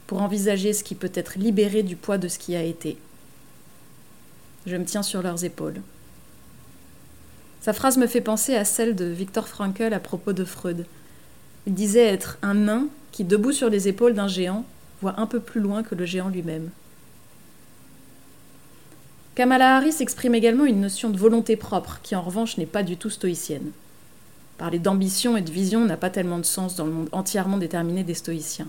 pour 0.07 0.21
envisager 0.21 0.73
ce 0.73 0.83
qui 0.83 0.95
peut 0.95 1.11
être 1.13 1.37
libéré 1.37 1.83
du 1.83 1.95
poids 1.95 2.17
de 2.17 2.27
ce 2.27 2.37
qui 2.39 2.55
a 2.55 2.63
été. 2.63 2.97
Je 4.65 4.75
me 4.75 4.85
tiens 4.85 5.03
sur 5.03 5.21
leurs 5.21 5.43
épaules. 5.43 5.81
Sa 7.61 7.73
phrase 7.73 7.97
me 7.97 8.07
fait 8.07 8.21
penser 8.21 8.55
à 8.55 8.65
celle 8.65 8.95
de 8.95 9.05
Viktor 9.05 9.47
Frankl 9.47 9.93
à 9.93 9.99
propos 9.99 10.33
de 10.33 10.45
Freud. 10.45 10.85
Il 11.67 11.73
disait 11.73 12.05
être 12.05 12.37
un 12.41 12.55
nain 12.55 12.87
qui, 13.11 13.23
debout 13.23 13.51
sur 13.51 13.69
les 13.69 13.87
épaules 13.87 14.13
d'un 14.13 14.27
géant, 14.27 14.65
voit 15.01 15.19
un 15.19 15.25
peu 15.25 15.39
plus 15.39 15.59
loin 15.59 15.83
que 15.83 15.95
le 15.95 16.05
géant 16.05 16.29
lui-même. 16.29 16.69
Kamala 19.35 19.77
Harris 19.77 19.95
exprime 20.01 20.35
également 20.35 20.65
une 20.65 20.81
notion 20.81 21.09
de 21.09 21.17
volonté 21.17 21.55
propre, 21.55 21.99
qui 22.03 22.15
en 22.15 22.21
revanche 22.21 22.57
n'est 22.57 22.65
pas 22.65 22.83
du 22.83 22.97
tout 22.97 23.09
stoïcienne. 23.09 23.71
Parler 24.57 24.77
d'ambition 24.77 25.37
et 25.37 25.41
de 25.41 25.51
vision 25.51 25.85
n'a 25.85 25.97
pas 25.97 26.09
tellement 26.09 26.37
de 26.37 26.45
sens 26.45 26.75
dans 26.75 26.85
le 26.85 26.91
monde 26.91 27.09
entièrement 27.13 27.57
déterminé 27.57 28.03
des 28.03 28.13
stoïciens. 28.13 28.67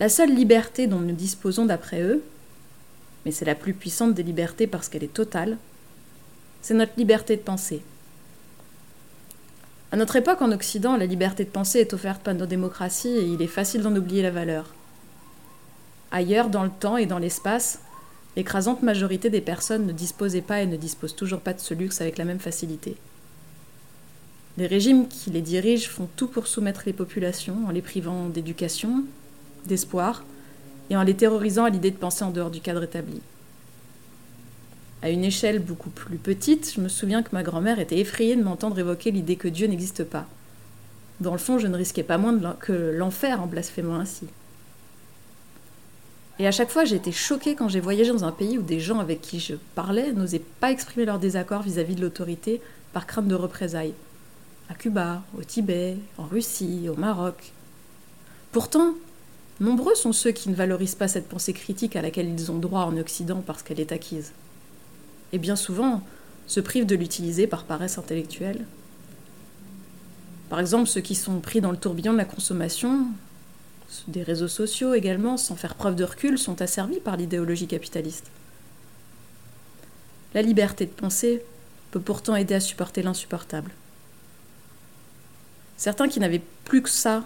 La 0.00 0.08
seule 0.08 0.34
liberté 0.34 0.86
dont 0.86 1.00
nous 1.00 1.14
disposons 1.14 1.66
d'après 1.66 2.02
eux, 2.02 2.22
mais 3.24 3.32
c'est 3.32 3.44
la 3.44 3.54
plus 3.54 3.74
puissante 3.74 4.14
des 4.14 4.22
libertés 4.22 4.66
parce 4.66 4.88
qu'elle 4.88 5.04
est 5.04 5.14
totale, 5.14 5.56
c'est 6.60 6.74
notre 6.74 6.92
liberté 6.96 7.36
de 7.36 7.42
penser. 7.42 7.82
À 9.90 9.96
notre 9.96 10.16
époque 10.16 10.42
en 10.42 10.52
Occident, 10.52 10.98
la 10.98 11.06
liberté 11.06 11.44
de 11.44 11.48
penser 11.48 11.78
est 11.78 11.94
offerte 11.94 12.22
par 12.22 12.34
nos 12.34 12.44
démocraties 12.44 13.08
et 13.08 13.22
il 13.22 13.40
est 13.40 13.46
facile 13.46 13.80
d'en 13.80 13.96
oublier 13.96 14.22
la 14.22 14.30
valeur. 14.30 14.66
Ailleurs, 16.10 16.50
dans 16.50 16.62
le 16.62 16.70
temps 16.70 16.98
et 16.98 17.06
dans 17.06 17.18
l'espace, 17.18 17.80
l'écrasante 18.36 18.82
majorité 18.82 19.30
des 19.30 19.40
personnes 19.40 19.86
ne 19.86 19.92
disposaient 19.92 20.42
pas 20.42 20.60
et 20.60 20.66
ne 20.66 20.76
disposent 20.76 21.16
toujours 21.16 21.40
pas 21.40 21.54
de 21.54 21.60
ce 21.60 21.72
luxe 21.72 22.02
avec 22.02 22.18
la 22.18 22.26
même 22.26 22.38
facilité. 22.38 22.96
Les 24.58 24.66
régimes 24.66 25.08
qui 25.08 25.30
les 25.30 25.40
dirigent 25.40 25.88
font 25.88 26.08
tout 26.16 26.28
pour 26.28 26.48
soumettre 26.48 26.82
les 26.84 26.92
populations 26.92 27.56
en 27.66 27.70
les 27.70 27.80
privant 27.80 28.28
d'éducation, 28.28 29.04
d'espoir, 29.66 30.22
et 30.90 30.96
en 30.96 31.02
les 31.02 31.14
terrorisant 31.14 31.64
à 31.64 31.70
l'idée 31.70 31.90
de 31.90 31.96
penser 31.96 32.24
en 32.24 32.30
dehors 32.30 32.50
du 32.50 32.60
cadre 32.60 32.82
établi. 32.82 33.20
À 35.00 35.10
une 35.10 35.24
échelle 35.24 35.60
beaucoup 35.60 35.90
plus 35.90 36.18
petite, 36.18 36.72
je 36.74 36.80
me 36.80 36.88
souviens 36.88 37.22
que 37.22 37.28
ma 37.32 37.44
grand-mère 37.44 37.78
était 37.78 37.98
effrayée 37.98 38.34
de 38.34 38.42
m'entendre 38.42 38.78
évoquer 38.78 39.12
l'idée 39.12 39.36
que 39.36 39.46
Dieu 39.46 39.68
n'existe 39.68 40.02
pas. 40.02 40.26
Dans 41.20 41.32
le 41.32 41.38
fond, 41.38 41.58
je 41.58 41.68
ne 41.68 41.76
risquais 41.76 42.02
pas 42.02 42.18
moins 42.18 42.36
que 42.60 42.72
l'enfer 42.72 43.40
en 43.40 43.46
blasphémant 43.46 43.96
ainsi. 43.96 44.26
Et 46.40 46.46
à 46.46 46.52
chaque 46.52 46.70
fois, 46.70 46.84
j'ai 46.84 46.96
été 46.96 47.12
choquée 47.12 47.54
quand 47.54 47.68
j'ai 47.68 47.80
voyagé 47.80 48.12
dans 48.12 48.24
un 48.24 48.32
pays 48.32 48.58
où 48.58 48.62
des 48.62 48.80
gens 48.80 48.98
avec 48.98 49.20
qui 49.20 49.40
je 49.40 49.54
parlais 49.74 50.12
n'osaient 50.12 50.42
pas 50.60 50.70
exprimer 50.70 51.06
leur 51.06 51.18
désaccord 51.18 51.62
vis-à-vis 51.62 51.96
de 51.96 52.00
l'autorité 52.00 52.60
par 52.92 53.06
crainte 53.06 53.28
de 53.28 53.34
représailles. 53.34 53.94
À 54.68 54.74
Cuba, 54.74 55.22
au 55.36 55.42
Tibet, 55.42 55.96
en 56.16 56.24
Russie, 56.24 56.88
au 56.88 56.94
Maroc. 56.94 57.52
Pourtant, 58.52 58.94
nombreux 59.60 59.94
sont 59.94 60.12
ceux 60.12 60.30
qui 60.30 60.48
ne 60.48 60.54
valorisent 60.54 60.94
pas 60.94 61.08
cette 61.08 61.28
pensée 61.28 61.52
critique 61.52 61.96
à 61.96 62.02
laquelle 62.02 62.28
ils 62.28 62.52
ont 62.52 62.58
droit 62.58 62.82
en 62.82 62.96
Occident 62.96 63.42
parce 63.44 63.62
qu'elle 63.62 63.80
est 63.80 63.92
acquise. 63.92 64.32
Et 65.32 65.38
bien 65.38 65.56
souvent, 65.56 66.02
se 66.46 66.60
privent 66.60 66.86
de 66.86 66.96
l'utiliser 66.96 67.46
par 67.46 67.64
paresse 67.64 67.98
intellectuelle. 67.98 68.64
Par 70.48 70.60
exemple, 70.60 70.88
ceux 70.88 71.02
qui 71.02 71.14
sont 71.14 71.40
pris 71.40 71.60
dans 71.60 71.70
le 71.70 71.76
tourbillon 71.76 72.12
de 72.12 72.18
la 72.18 72.24
consommation 72.24 73.06
des 74.06 74.22
réseaux 74.22 74.48
sociaux 74.48 74.94
également, 74.94 75.36
sans 75.36 75.56
faire 75.56 75.74
preuve 75.74 75.96
de 75.96 76.04
recul, 76.04 76.38
sont 76.38 76.60
asservis 76.62 77.00
par 77.00 77.16
l'idéologie 77.16 77.66
capitaliste. 77.66 78.26
La 80.34 80.42
liberté 80.42 80.86
de 80.86 80.90
penser 80.90 81.42
peut 81.90 82.00
pourtant 82.00 82.36
aider 82.36 82.54
à 82.54 82.60
supporter 82.60 83.02
l'insupportable. 83.02 83.70
Certains 85.76 86.08
qui 86.08 86.20
n'avaient 86.20 86.42
plus 86.64 86.82
que 86.82 86.90
ça 86.90 87.24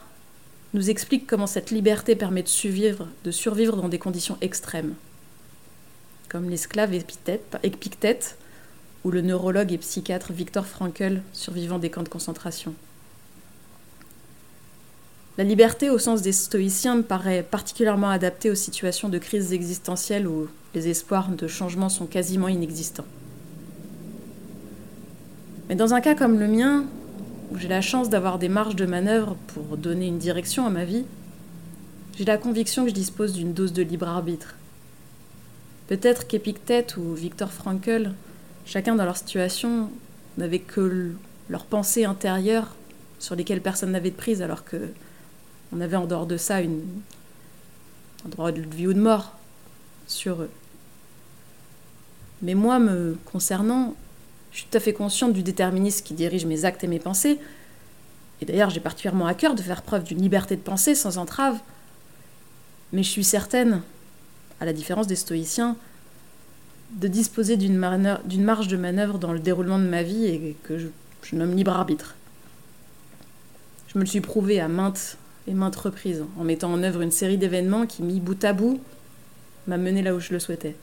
nous 0.74 0.90
expliquent 0.90 1.26
comment 1.26 1.46
cette 1.46 1.70
liberté 1.70 2.16
permet 2.16 2.42
de 2.42 2.48
survivre, 2.48 3.08
de 3.24 3.30
survivre 3.30 3.76
dans 3.76 3.88
des 3.88 3.98
conditions 3.98 4.38
extrêmes, 4.40 4.94
comme 6.32 6.48
l'esclave 6.48 6.94
Épictète 6.94 8.38
ou 9.04 9.10
le 9.10 9.20
neurologue 9.20 9.70
et 9.70 9.78
psychiatre 9.78 10.32
Viktor 10.32 10.66
Frankl, 10.66 11.20
survivant 11.34 11.78
des 11.78 11.90
camps 11.90 12.02
de 12.02 12.08
concentration. 12.08 12.74
La 15.36 15.44
liberté, 15.44 15.90
au 15.90 15.98
sens 15.98 16.22
des 16.22 16.32
stoïciens, 16.32 16.96
me 16.96 17.02
paraît 17.02 17.42
particulièrement 17.42 18.08
adaptée 18.08 18.50
aux 18.50 18.54
situations 18.54 19.10
de 19.10 19.18
crise 19.18 19.52
existentielle 19.52 20.26
où 20.26 20.48
les 20.74 20.88
espoirs 20.88 21.28
de 21.28 21.46
changement 21.46 21.90
sont 21.90 22.06
quasiment 22.06 22.48
inexistants. 22.48 23.04
Mais 25.68 25.74
dans 25.74 25.92
un 25.92 26.00
cas 26.00 26.14
comme 26.14 26.38
le 26.38 26.48
mien, 26.48 26.86
où 27.50 27.58
j'ai 27.58 27.68
la 27.68 27.82
chance 27.82 28.08
d'avoir 28.08 28.38
des 28.38 28.48
marges 28.48 28.76
de 28.76 28.86
manœuvre 28.86 29.36
pour 29.48 29.76
donner 29.76 30.06
une 30.06 30.18
direction 30.18 30.66
à 30.66 30.70
ma 30.70 30.86
vie, 30.86 31.04
j'ai 32.16 32.24
la 32.24 32.38
conviction 32.38 32.84
que 32.84 32.90
je 32.90 32.94
dispose 32.94 33.34
d'une 33.34 33.52
dose 33.52 33.74
de 33.74 33.82
libre 33.82 34.08
arbitre. 34.08 34.56
Peut-être 35.92 36.26
qu'Épictète 36.26 36.96
ou 36.96 37.12
Victor 37.12 37.52
Frankl, 37.52 38.12
chacun 38.64 38.94
dans 38.94 39.04
leur 39.04 39.18
situation, 39.18 39.90
n'avaient 40.38 40.58
que 40.58 41.12
leurs 41.50 41.66
pensées 41.66 42.06
intérieures 42.06 42.74
sur 43.18 43.34
lesquelles 43.34 43.60
personne 43.60 43.90
n'avait 43.90 44.08
de 44.08 44.16
prise, 44.16 44.40
alors 44.40 44.64
que 44.64 44.88
on 45.70 45.82
avait 45.82 45.96
en 45.96 46.06
dehors 46.06 46.24
de 46.24 46.38
ça 46.38 46.62
une, 46.62 46.80
un 48.24 48.30
droit 48.30 48.52
de 48.52 48.62
vie 48.62 48.86
ou 48.86 48.94
de 48.94 49.00
mort 49.02 49.36
sur 50.06 50.40
eux. 50.40 50.50
Mais 52.40 52.54
moi, 52.54 52.78
me 52.78 53.18
concernant, 53.26 53.94
je 54.50 54.60
suis 54.60 54.68
tout 54.70 54.78
à 54.78 54.80
fait 54.80 54.94
consciente 54.94 55.34
du 55.34 55.42
déterminisme 55.42 56.06
qui 56.06 56.14
dirige 56.14 56.46
mes 56.46 56.64
actes 56.64 56.84
et 56.84 56.88
mes 56.88 57.00
pensées. 57.00 57.38
Et 58.40 58.46
d'ailleurs, 58.46 58.70
j'ai 58.70 58.80
particulièrement 58.80 59.26
à 59.26 59.34
cœur 59.34 59.54
de 59.54 59.60
faire 59.60 59.82
preuve 59.82 60.04
d'une 60.04 60.22
liberté 60.22 60.56
de 60.56 60.62
pensée 60.62 60.94
sans 60.94 61.18
entrave. 61.18 61.58
Mais 62.94 63.02
je 63.02 63.10
suis 63.10 63.24
certaine, 63.24 63.82
à 64.62 64.64
la 64.64 64.72
différence 64.72 65.08
des 65.08 65.16
stoïciens, 65.16 65.76
de 66.92 67.08
disposer 67.08 67.56
d'une 67.56 67.76
marge 67.76 68.68
de 68.68 68.76
manœuvre 68.76 69.18
dans 69.18 69.32
le 69.32 69.40
déroulement 69.40 69.80
de 69.80 69.84
ma 69.84 70.04
vie 70.04 70.26
et 70.26 70.56
que 70.62 70.78
je, 70.78 70.86
nomme 71.34 71.56
libre 71.56 71.72
arbitre. 71.72 72.14
Je 73.88 73.98
me 73.98 74.04
le 74.04 74.08
suis 74.08 74.20
prouvé 74.20 74.60
à 74.60 74.68
maintes 74.68 75.16
et 75.48 75.54
maintes 75.54 75.74
reprises, 75.74 76.24
en 76.38 76.44
mettant 76.44 76.72
en 76.72 76.84
œuvre 76.84 77.00
une 77.00 77.10
série 77.10 77.38
d'événements 77.38 77.86
qui, 77.86 78.04
mis 78.04 78.20
bout 78.20 78.44
à 78.44 78.52
bout, 78.52 78.80
m'a 79.66 79.78
mené 79.78 80.00
là 80.00 80.14
où 80.14 80.20
je 80.20 80.32
le 80.32 80.38
souhaitais. 80.38 80.76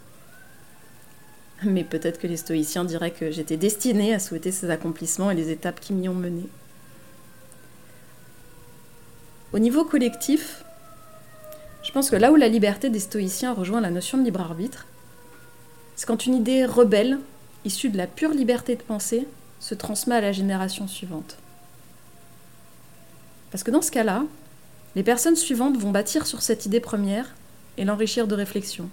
Mais 1.63 1.85
peut-être 1.85 2.19
que 2.19 2.27
les 2.27 2.35
stoïciens 2.35 2.83
diraient 2.83 3.11
que 3.11 3.31
j'étais 3.31 3.55
destinée 3.55 4.13
à 4.13 4.19
souhaiter 4.19 4.51
ces 4.51 4.69
accomplissements 4.69 5.31
et 5.31 5.35
les 5.35 5.51
étapes 5.51 5.79
qui 5.79 5.93
m'y 5.93 6.09
ont 6.09 6.15
mené. 6.15 6.43
Au 9.53 9.59
niveau 9.59 9.85
collectif, 9.85 10.65
je 11.89 11.93
pense 11.95 12.11
que 12.11 12.15
là 12.15 12.31
où 12.31 12.35
la 12.35 12.49
liberté 12.49 12.91
des 12.91 12.99
stoïciens 12.99 13.51
rejoint 13.51 13.81
la 13.81 13.89
notion 13.89 14.19
de 14.19 14.23
libre 14.23 14.41
arbitre, 14.41 14.85
c'est 15.95 16.05
quand 16.05 16.27
une 16.27 16.35
idée 16.35 16.63
rebelle, 16.63 17.17
issue 17.65 17.89
de 17.89 17.97
la 17.97 18.05
pure 18.05 18.29
liberté 18.29 18.75
de 18.75 18.83
penser, 18.83 19.27
se 19.59 19.73
transmet 19.73 20.13
à 20.13 20.21
la 20.21 20.31
génération 20.31 20.87
suivante. 20.87 21.37
Parce 23.49 23.63
que 23.63 23.71
dans 23.71 23.81
ce 23.81 23.89
cas-là, 23.89 24.23
les 24.95 25.01
personnes 25.01 25.35
suivantes 25.35 25.77
vont 25.77 25.89
bâtir 25.89 26.27
sur 26.27 26.43
cette 26.43 26.67
idée 26.67 26.79
première 26.79 27.33
et 27.79 27.85
l'enrichir 27.85 28.27
de 28.27 28.35
réflexions. 28.35 28.91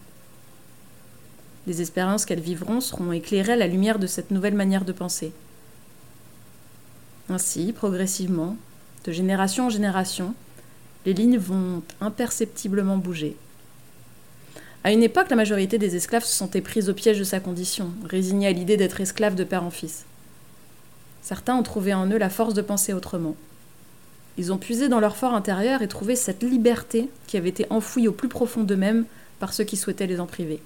Les 1.67 1.83
expériences 1.83 2.25
qu'elles 2.25 2.41
vivront 2.41 2.81
seront 2.81 3.13
éclairées 3.13 3.53
à 3.53 3.57
la 3.57 3.67
lumière 3.67 3.99
de 3.99 4.07
cette 4.07 4.31
nouvelle 4.31 4.55
manière 4.55 4.87
de 4.87 4.93
penser. 4.93 5.35
Ainsi, 7.29 7.75
progressivement, 7.75 8.57
de 9.05 9.13
génération 9.13 9.67
en 9.67 9.71
génération, 9.71 10.35
les 11.07 11.15
lignes 11.15 11.39
vont 11.39 11.83
imperceptiblement 12.01 12.99
bouger. 12.99 13.37
À 14.83 14.93
une 14.93 15.05
époque, 15.05 15.31
la 15.31 15.37
majorité 15.37 15.79
des 15.79 15.97
esclaves 15.97 16.25
se 16.25 16.35
sentaient 16.35 16.61
prises 16.61 16.91
au 16.91 16.95
piège 16.95 17.19
de 17.19 17.25
sa 17.25 17.41
condition, 17.41 17.93
résignés 18.05 18.49
à 18.49 18.53
l'idée 18.53 18.77
d'être 18.77 19.01
esclaves 19.01 19.37
de 19.37 19.45
père 19.45 19.63
en 19.63 19.71
fils. 19.71 20.05
Certains 21.23 21.57
ont 21.57 21.63
trouvé 21.63 21.95
en 21.95 22.07
eux 22.11 22.19
la 22.19 22.29
force 22.29 22.55
de 22.55 22.63
penser 22.63 22.93
autrement. 22.93 23.37
Ils 24.37 24.53
ont 24.53 24.59
puisé 24.59 24.89
dans 24.89 25.01
leur 25.01 25.17
fort 25.17 25.35
intérieur 25.35 25.81
et 25.81 25.89
trouvé 25.89 26.15
cette 26.15 26.43
liberté 26.43 27.09
qui 27.27 27.37
avait 27.37 27.49
été 27.49 27.67
enfouie 27.71 28.09
au 28.09 28.13
plus 28.13 28.29
profond 28.29 28.65
d'eux-mêmes 28.65 29.07
par 29.39 29.53
ceux 29.53 29.65
qui 29.65 29.77
souhaitaient 29.77 30.07
les 30.07 30.21
en 30.21 30.27
priver. 30.27 30.61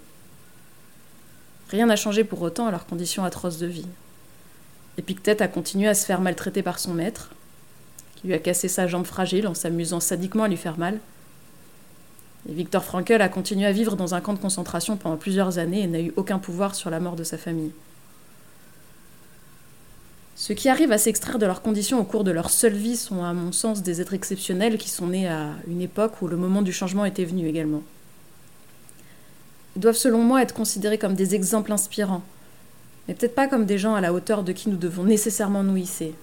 Rien 1.68 1.86
n'a 1.86 1.96
changé 1.96 2.24
pour 2.24 2.40
autant 2.42 2.66
à 2.66 2.70
leurs 2.70 2.86
conditions 2.86 3.24
atroces 3.24 3.58
de 3.58 3.66
vie. 3.66 3.86
Épictète 4.98 5.40
a 5.40 5.48
continué 5.48 5.86
à 5.86 5.94
se 5.94 6.04
faire 6.04 6.20
maltraiter 6.20 6.62
par 6.62 6.78
son 6.78 6.94
maître, 6.94 7.30
qui 8.20 8.26
lui 8.26 8.34
a 8.34 8.38
cassé 8.38 8.68
sa 8.68 8.86
jambe 8.86 9.06
fragile 9.06 9.46
en 9.46 9.54
s'amusant 9.54 10.00
sadiquement 10.00 10.44
à 10.44 10.48
lui 10.48 10.56
faire 10.56 10.78
mal. 10.78 10.98
Et 12.48 12.52
Victor 12.52 12.84
Frankl 12.84 13.20
a 13.20 13.28
continué 13.28 13.66
à 13.66 13.72
vivre 13.72 13.96
dans 13.96 14.14
un 14.14 14.20
camp 14.20 14.34
de 14.34 14.38
concentration 14.38 14.96
pendant 14.96 15.16
plusieurs 15.16 15.58
années 15.58 15.82
et 15.82 15.86
n'a 15.86 16.00
eu 16.00 16.12
aucun 16.16 16.38
pouvoir 16.38 16.74
sur 16.74 16.90
la 16.90 17.00
mort 17.00 17.16
de 17.16 17.24
sa 17.24 17.38
famille. 17.38 17.72
Ceux 20.36 20.54
qui 20.54 20.68
arrivent 20.68 20.92
à 20.92 20.98
s'extraire 20.98 21.38
de 21.38 21.44
leurs 21.44 21.60
conditions 21.60 22.00
au 22.00 22.04
cours 22.04 22.24
de 22.24 22.30
leur 22.30 22.48
seule 22.50 22.74
vie 22.74 22.96
sont, 22.96 23.22
à 23.22 23.34
mon 23.34 23.52
sens, 23.52 23.82
des 23.82 24.00
êtres 24.00 24.14
exceptionnels 24.14 24.78
qui 24.78 24.88
sont 24.88 25.08
nés 25.08 25.28
à 25.28 25.50
une 25.68 25.82
époque 25.82 26.22
où 26.22 26.28
le 26.28 26.36
moment 26.36 26.62
du 26.62 26.72
changement 26.72 27.04
était 27.04 27.26
venu 27.26 27.46
également. 27.46 27.82
Ils 29.76 29.80
doivent, 29.80 29.96
selon 29.96 30.22
moi, 30.22 30.42
être 30.42 30.54
considérés 30.54 30.98
comme 30.98 31.14
des 31.14 31.34
exemples 31.34 31.72
inspirants, 31.72 32.22
mais 33.06 33.14
peut-être 33.14 33.34
pas 33.34 33.48
comme 33.48 33.66
des 33.66 33.78
gens 33.78 33.94
à 33.94 34.00
la 34.00 34.14
hauteur 34.14 34.42
de 34.42 34.52
qui 34.52 34.70
nous 34.70 34.76
devons 34.76 35.04
nécessairement 35.04 35.62
nous 35.62 35.76
hisser. 35.76 36.14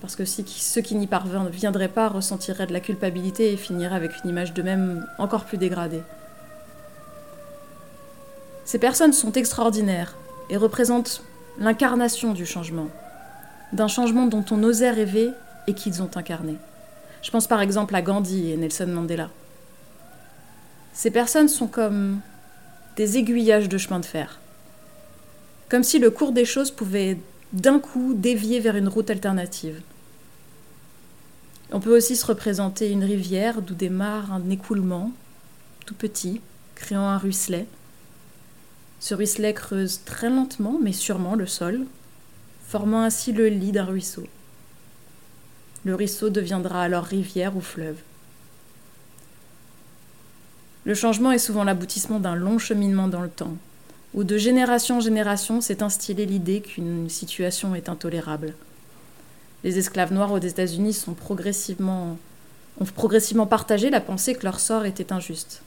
Parce 0.00 0.16
que 0.16 0.24
ceux 0.24 0.80
qui 0.80 0.94
n'y 0.94 1.06
parviendraient 1.06 1.88
pas 1.88 2.08
ressentiraient 2.08 2.66
de 2.66 2.72
la 2.72 2.80
culpabilité 2.80 3.52
et 3.52 3.56
finiraient 3.56 3.96
avec 3.96 4.12
une 4.24 4.30
image 4.30 4.54
d'eux-mêmes 4.54 5.06
encore 5.18 5.44
plus 5.44 5.58
dégradée. 5.58 6.02
Ces 8.64 8.78
personnes 8.78 9.12
sont 9.12 9.32
extraordinaires 9.32 10.16
et 10.48 10.56
représentent 10.56 11.22
l'incarnation 11.58 12.32
du 12.32 12.46
changement, 12.46 12.88
d'un 13.72 13.88
changement 13.88 14.26
dont 14.26 14.44
on 14.50 14.62
osait 14.62 14.90
rêver 14.90 15.30
et 15.66 15.74
qu'ils 15.74 16.02
ont 16.02 16.10
incarné. 16.14 16.56
Je 17.22 17.30
pense 17.30 17.46
par 17.46 17.60
exemple 17.60 17.94
à 17.94 18.00
Gandhi 18.00 18.50
et 18.50 18.56
Nelson 18.56 18.86
Mandela. 18.86 19.28
Ces 20.94 21.10
personnes 21.10 21.48
sont 21.48 21.66
comme 21.66 22.20
des 22.96 23.18
aiguillages 23.18 23.68
de 23.68 23.76
chemin 23.76 24.00
de 24.00 24.06
fer. 24.06 24.40
Comme 25.68 25.84
si 25.84 25.98
le 25.98 26.10
cours 26.10 26.32
des 26.32 26.44
choses 26.44 26.70
pouvait 26.70 27.18
d'un 27.52 27.78
coup 27.78 28.14
dévier 28.14 28.60
vers 28.60 28.76
une 28.76 28.88
route 28.88 29.10
alternative. 29.10 29.82
On 31.72 31.78
peut 31.78 31.96
aussi 31.96 32.16
se 32.16 32.26
représenter 32.26 32.90
une 32.90 33.04
rivière 33.04 33.62
d'où 33.62 33.74
démarre 33.74 34.32
un 34.32 34.50
écoulement, 34.50 35.12
tout 35.86 35.94
petit, 35.94 36.40
créant 36.74 37.06
un 37.06 37.18
ruisselet. 37.18 37.66
Ce 38.98 39.14
ruisselet 39.14 39.54
creuse 39.54 40.00
très 40.04 40.30
lentement 40.30 40.78
mais 40.82 40.92
sûrement 40.92 41.36
le 41.36 41.46
sol, 41.46 41.86
formant 42.66 43.02
ainsi 43.02 43.32
le 43.32 43.48
lit 43.48 43.72
d'un 43.72 43.84
ruisseau. 43.84 44.26
Le 45.84 45.94
ruisseau 45.94 46.28
deviendra 46.28 46.82
alors 46.82 47.04
rivière 47.04 47.56
ou 47.56 47.60
fleuve. 47.60 47.96
Le 50.84 50.94
changement 50.94 51.30
est 51.30 51.38
souvent 51.38 51.64
l'aboutissement 51.64 52.20
d'un 52.20 52.34
long 52.34 52.58
cheminement 52.58 53.06
dans 53.06 53.22
le 53.22 53.28
temps, 53.28 53.56
où 54.12 54.24
de 54.24 54.36
génération 54.38 54.96
en 54.96 55.00
génération 55.00 55.60
s'est 55.60 55.82
instillée 55.82 56.26
l'idée 56.26 56.62
qu'une 56.62 57.08
situation 57.08 57.74
est 57.74 57.88
intolérable. 57.88 58.54
Les 59.62 59.78
esclaves 59.78 60.12
noirs 60.12 60.32
aux 60.32 60.38
États-Unis 60.38 61.04
ont 61.06 61.14
progressivement 61.14 62.16
partagé 63.46 63.90
la 63.90 64.00
pensée 64.00 64.34
que 64.34 64.44
leur 64.44 64.58
sort 64.60 64.86
était 64.86 65.12
injuste. 65.12 65.62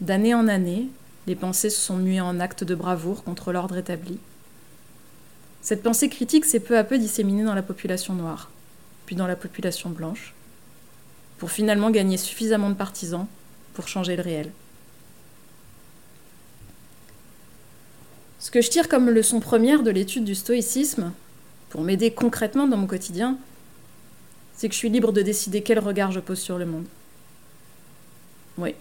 D'année 0.00 0.34
en 0.34 0.48
année, 0.48 0.88
les 1.26 1.34
pensées 1.34 1.70
se 1.70 1.80
sont 1.80 1.96
muées 1.96 2.20
en 2.20 2.38
actes 2.40 2.64
de 2.64 2.74
bravoure 2.74 3.24
contre 3.24 3.52
l'ordre 3.52 3.76
établi. 3.76 4.18
Cette 5.62 5.82
pensée 5.82 6.08
critique 6.08 6.44
s'est 6.44 6.60
peu 6.60 6.76
à 6.76 6.84
peu 6.84 6.98
disséminée 6.98 7.44
dans 7.44 7.54
la 7.54 7.62
population 7.62 8.14
noire, 8.14 8.50
puis 9.06 9.16
dans 9.16 9.26
la 9.26 9.36
population 9.36 9.90
blanche, 9.90 10.34
pour 11.38 11.50
finalement 11.50 11.90
gagner 11.90 12.18
suffisamment 12.18 12.68
de 12.68 12.74
partisans 12.74 13.26
pour 13.72 13.88
changer 13.88 14.14
le 14.14 14.22
réel. 14.22 14.52
Ce 18.38 18.50
que 18.50 18.60
je 18.60 18.68
tire 18.68 18.88
comme 18.88 19.08
leçon 19.08 19.40
première 19.40 19.82
de 19.82 19.90
l'étude 19.90 20.24
du 20.24 20.34
stoïcisme, 20.34 21.12
pour 21.74 21.82
m'aider 21.82 22.12
concrètement 22.12 22.68
dans 22.68 22.76
mon 22.76 22.86
quotidien, 22.86 23.36
c'est 24.54 24.68
que 24.68 24.74
je 24.74 24.78
suis 24.78 24.90
libre 24.90 25.10
de 25.10 25.22
décider 25.22 25.64
quel 25.64 25.80
regard 25.80 26.12
je 26.12 26.20
pose 26.20 26.38
sur 26.38 26.56
le 26.56 26.66
monde. 26.66 26.84
Oui, 28.58 28.76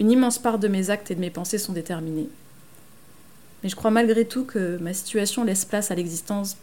une 0.00 0.10
immense 0.10 0.40
part 0.40 0.58
de 0.58 0.66
mes 0.66 0.90
actes 0.90 1.12
et 1.12 1.14
de 1.14 1.20
mes 1.20 1.30
pensées 1.30 1.58
sont 1.58 1.72
déterminés. 1.72 2.28
Mais 3.62 3.68
je 3.68 3.76
crois 3.76 3.92
malgré 3.92 4.24
tout 4.24 4.44
que 4.44 4.76
ma 4.78 4.92
situation 4.92 5.44
laisse 5.44 5.64
place 5.64 5.92
à 5.92 5.94
l'existence 5.94 6.56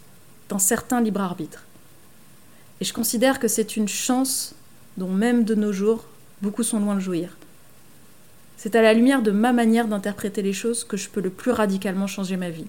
d'un 0.50 0.60
certain 0.60 1.00
libre 1.00 1.22
arbitre. 1.22 1.64
Et 2.82 2.84
je 2.84 2.92
considère 2.92 3.40
que 3.40 3.48
c'est 3.48 3.78
une 3.78 3.88
chance 3.88 4.56
dont 4.98 5.14
même 5.14 5.46
de 5.46 5.56
nos 5.56 5.72
jours, 5.72 6.04
beaucoup 6.42 6.64
sont 6.64 6.82
loin 6.82 6.96
de 6.96 7.00
jouir. 7.00 7.38
C'est 8.58 8.76
à 8.76 8.82
la 8.82 8.94
lumière 8.94 9.22
de 9.22 9.32
ma 9.32 9.54
manière 9.54 9.88
d'interpréter 9.88 10.42
les 10.42 10.52
choses 10.52 10.84
que 10.84 10.98
je 10.98 11.08
peux 11.08 11.22
le 11.22 11.30
plus 11.30 11.52
radicalement 11.52 12.08
changer 12.08 12.36
ma 12.36 12.50
vie. 12.50 12.68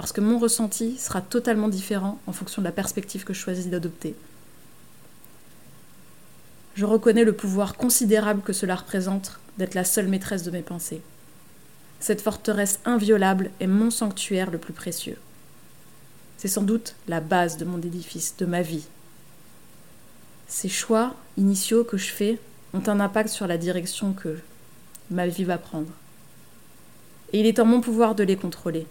Parce 0.00 0.12
que 0.12 0.22
mon 0.22 0.38
ressenti 0.38 0.96
sera 0.96 1.20
totalement 1.20 1.68
différent 1.68 2.18
en 2.26 2.32
fonction 2.32 2.62
de 2.62 2.66
la 2.66 2.72
perspective 2.72 3.24
que 3.24 3.34
je 3.34 3.38
choisis 3.38 3.66
d'adopter. 3.66 4.14
Je 6.74 6.86
reconnais 6.86 7.22
le 7.22 7.34
pouvoir 7.34 7.76
considérable 7.76 8.40
que 8.40 8.54
cela 8.54 8.76
représente 8.76 9.38
d'être 9.58 9.74
la 9.74 9.84
seule 9.84 10.08
maîtresse 10.08 10.42
de 10.42 10.50
mes 10.50 10.62
pensées. 10.62 11.02
Cette 12.00 12.22
forteresse 12.22 12.78
inviolable 12.86 13.50
est 13.60 13.66
mon 13.66 13.90
sanctuaire 13.90 14.50
le 14.50 14.56
plus 14.56 14.72
précieux. 14.72 15.18
C'est 16.38 16.48
sans 16.48 16.62
doute 16.62 16.94
la 17.06 17.20
base 17.20 17.58
de 17.58 17.66
mon 17.66 17.76
édifice, 17.76 18.36
de 18.38 18.46
ma 18.46 18.62
vie. 18.62 18.86
Ces 20.48 20.70
choix 20.70 21.14
initiaux 21.36 21.84
que 21.84 21.98
je 21.98 22.10
fais 22.10 22.38
ont 22.72 22.88
un 22.88 23.00
impact 23.00 23.28
sur 23.28 23.46
la 23.46 23.58
direction 23.58 24.14
que 24.14 24.38
ma 25.10 25.26
vie 25.26 25.44
va 25.44 25.58
prendre. 25.58 25.92
Et 27.34 27.40
il 27.40 27.46
est 27.46 27.58
en 27.58 27.66
mon 27.66 27.82
pouvoir 27.82 28.14
de 28.14 28.24
les 28.24 28.36
contrôler. 28.36 28.86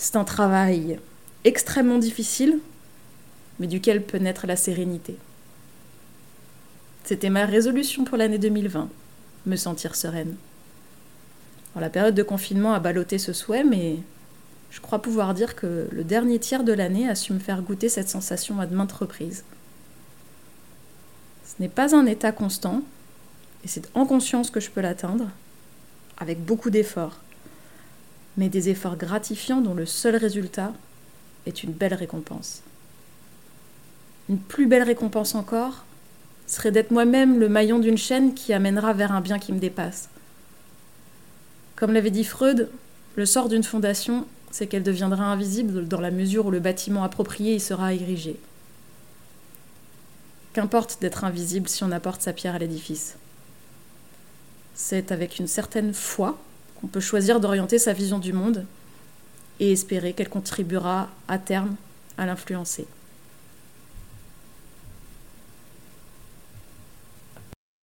C'est 0.00 0.14
un 0.14 0.22
travail 0.24 1.00
extrêmement 1.42 1.98
difficile, 1.98 2.60
mais 3.58 3.66
duquel 3.66 4.04
peut 4.04 4.18
naître 4.18 4.46
la 4.46 4.54
sérénité. 4.54 5.16
C'était 7.02 7.30
ma 7.30 7.44
résolution 7.44 8.04
pour 8.04 8.16
l'année 8.16 8.38
2020, 8.38 8.88
me 9.46 9.56
sentir 9.56 9.96
sereine. 9.96 10.36
la 11.74 11.90
période 11.90 12.14
de 12.14 12.22
confinement 12.22 12.74
a 12.74 12.80
ballotté 12.80 13.18
ce 13.18 13.32
souhait, 13.32 13.64
mais 13.64 13.96
je 14.70 14.80
crois 14.80 15.02
pouvoir 15.02 15.34
dire 15.34 15.56
que 15.56 15.88
le 15.90 16.04
dernier 16.04 16.38
tiers 16.38 16.62
de 16.62 16.72
l'année 16.72 17.08
a 17.08 17.16
su 17.16 17.32
me 17.32 17.40
faire 17.40 17.62
goûter 17.62 17.88
cette 17.88 18.08
sensation 18.08 18.60
à 18.60 18.66
de 18.66 18.76
maintes 18.76 18.92
reprises. 18.92 19.42
Ce 21.44 21.60
n'est 21.60 21.68
pas 21.68 21.96
un 21.96 22.06
état 22.06 22.30
constant, 22.30 22.82
et 23.64 23.68
c'est 23.68 23.90
en 23.94 24.06
conscience 24.06 24.50
que 24.50 24.60
je 24.60 24.70
peux 24.70 24.80
l'atteindre, 24.80 25.28
avec 26.18 26.44
beaucoup 26.44 26.70
d'efforts, 26.70 27.18
mais 28.38 28.48
des 28.48 28.68
efforts 28.70 28.96
gratifiants 28.96 29.60
dont 29.60 29.74
le 29.74 29.84
seul 29.84 30.16
résultat 30.16 30.72
est 31.44 31.64
une 31.64 31.72
belle 31.72 31.94
récompense. 31.94 32.62
Une 34.28 34.38
plus 34.38 34.66
belle 34.66 34.84
récompense 34.84 35.34
encore 35.34 35.84
serait 36.46 36.70
d'être 36.70 36.92
moi-même 36.92 37.40
le 37.40 37.48
maillon 37.48 37.80
d'une 37.80 37.98
chaîne 37.98 38.34
qui 38.34 38.52
amènera 38.52 38.92
vers 38.92 39.12
un 39.12 39.20
bien 39.20 39.40
qui 39.40 39.52
me 39.52 39.58
dépasse. 39.58 40.08
Comme 41.74 41.92
l'avait 41.92 42.12
dit 42.12 42.24
Freud, 42.24 42.70
le 43.16 43.26
sort 43.26 43.48
d'une 43.48 43.64
fondation, 43.64 44.24
c'est 44.52 44.68
qu'elle 44.68 44.84
deviendra 44.84 45.24
invisible 45.24 45.88
dans 45.88 46.00
la 46.00 46.12
mesure 46.12 46.46
où 46.46 46.50
le 46.52 46.60
bâtiment 46.60 47.02
approprié 47.02 47.56
y 47.56 47.60
sera 47.60 47.92
érigé. 47.92 48.38
Qu'importe 50.52 50.98
d'être 51.00 51.24
invisible 51.24 51.68
si 51.68 51.82
on 51.82 51.90
apporte 51.90 52.22
sa 52.22 52.32
pierre 52.32 52.54
à 52.54 52.58
l'édifice. 52.58 53.16
C'est 54.76 55.10
avec 55.10 55.40
une 55.40 55.48
certaine 55.48 55.92
foi 55.92 56.38
qu'on 56.80 56.86
peut 56.86 57.00
choisir 57.00 57.40
d'orienter 57.40 57.78
sa 57.78 57.92
vision 57.92 58.18
du 58.18 58.32
monde 58.32 58.64
et 59.60 59.72
espérer 59.72 60.12
qu'elle 60.12 60.28
contribuera 60.28 61.08
à 61.26 61.38
terme 61.38 61.74
à 62.16 62.26
l'influencer. 62.26 62.86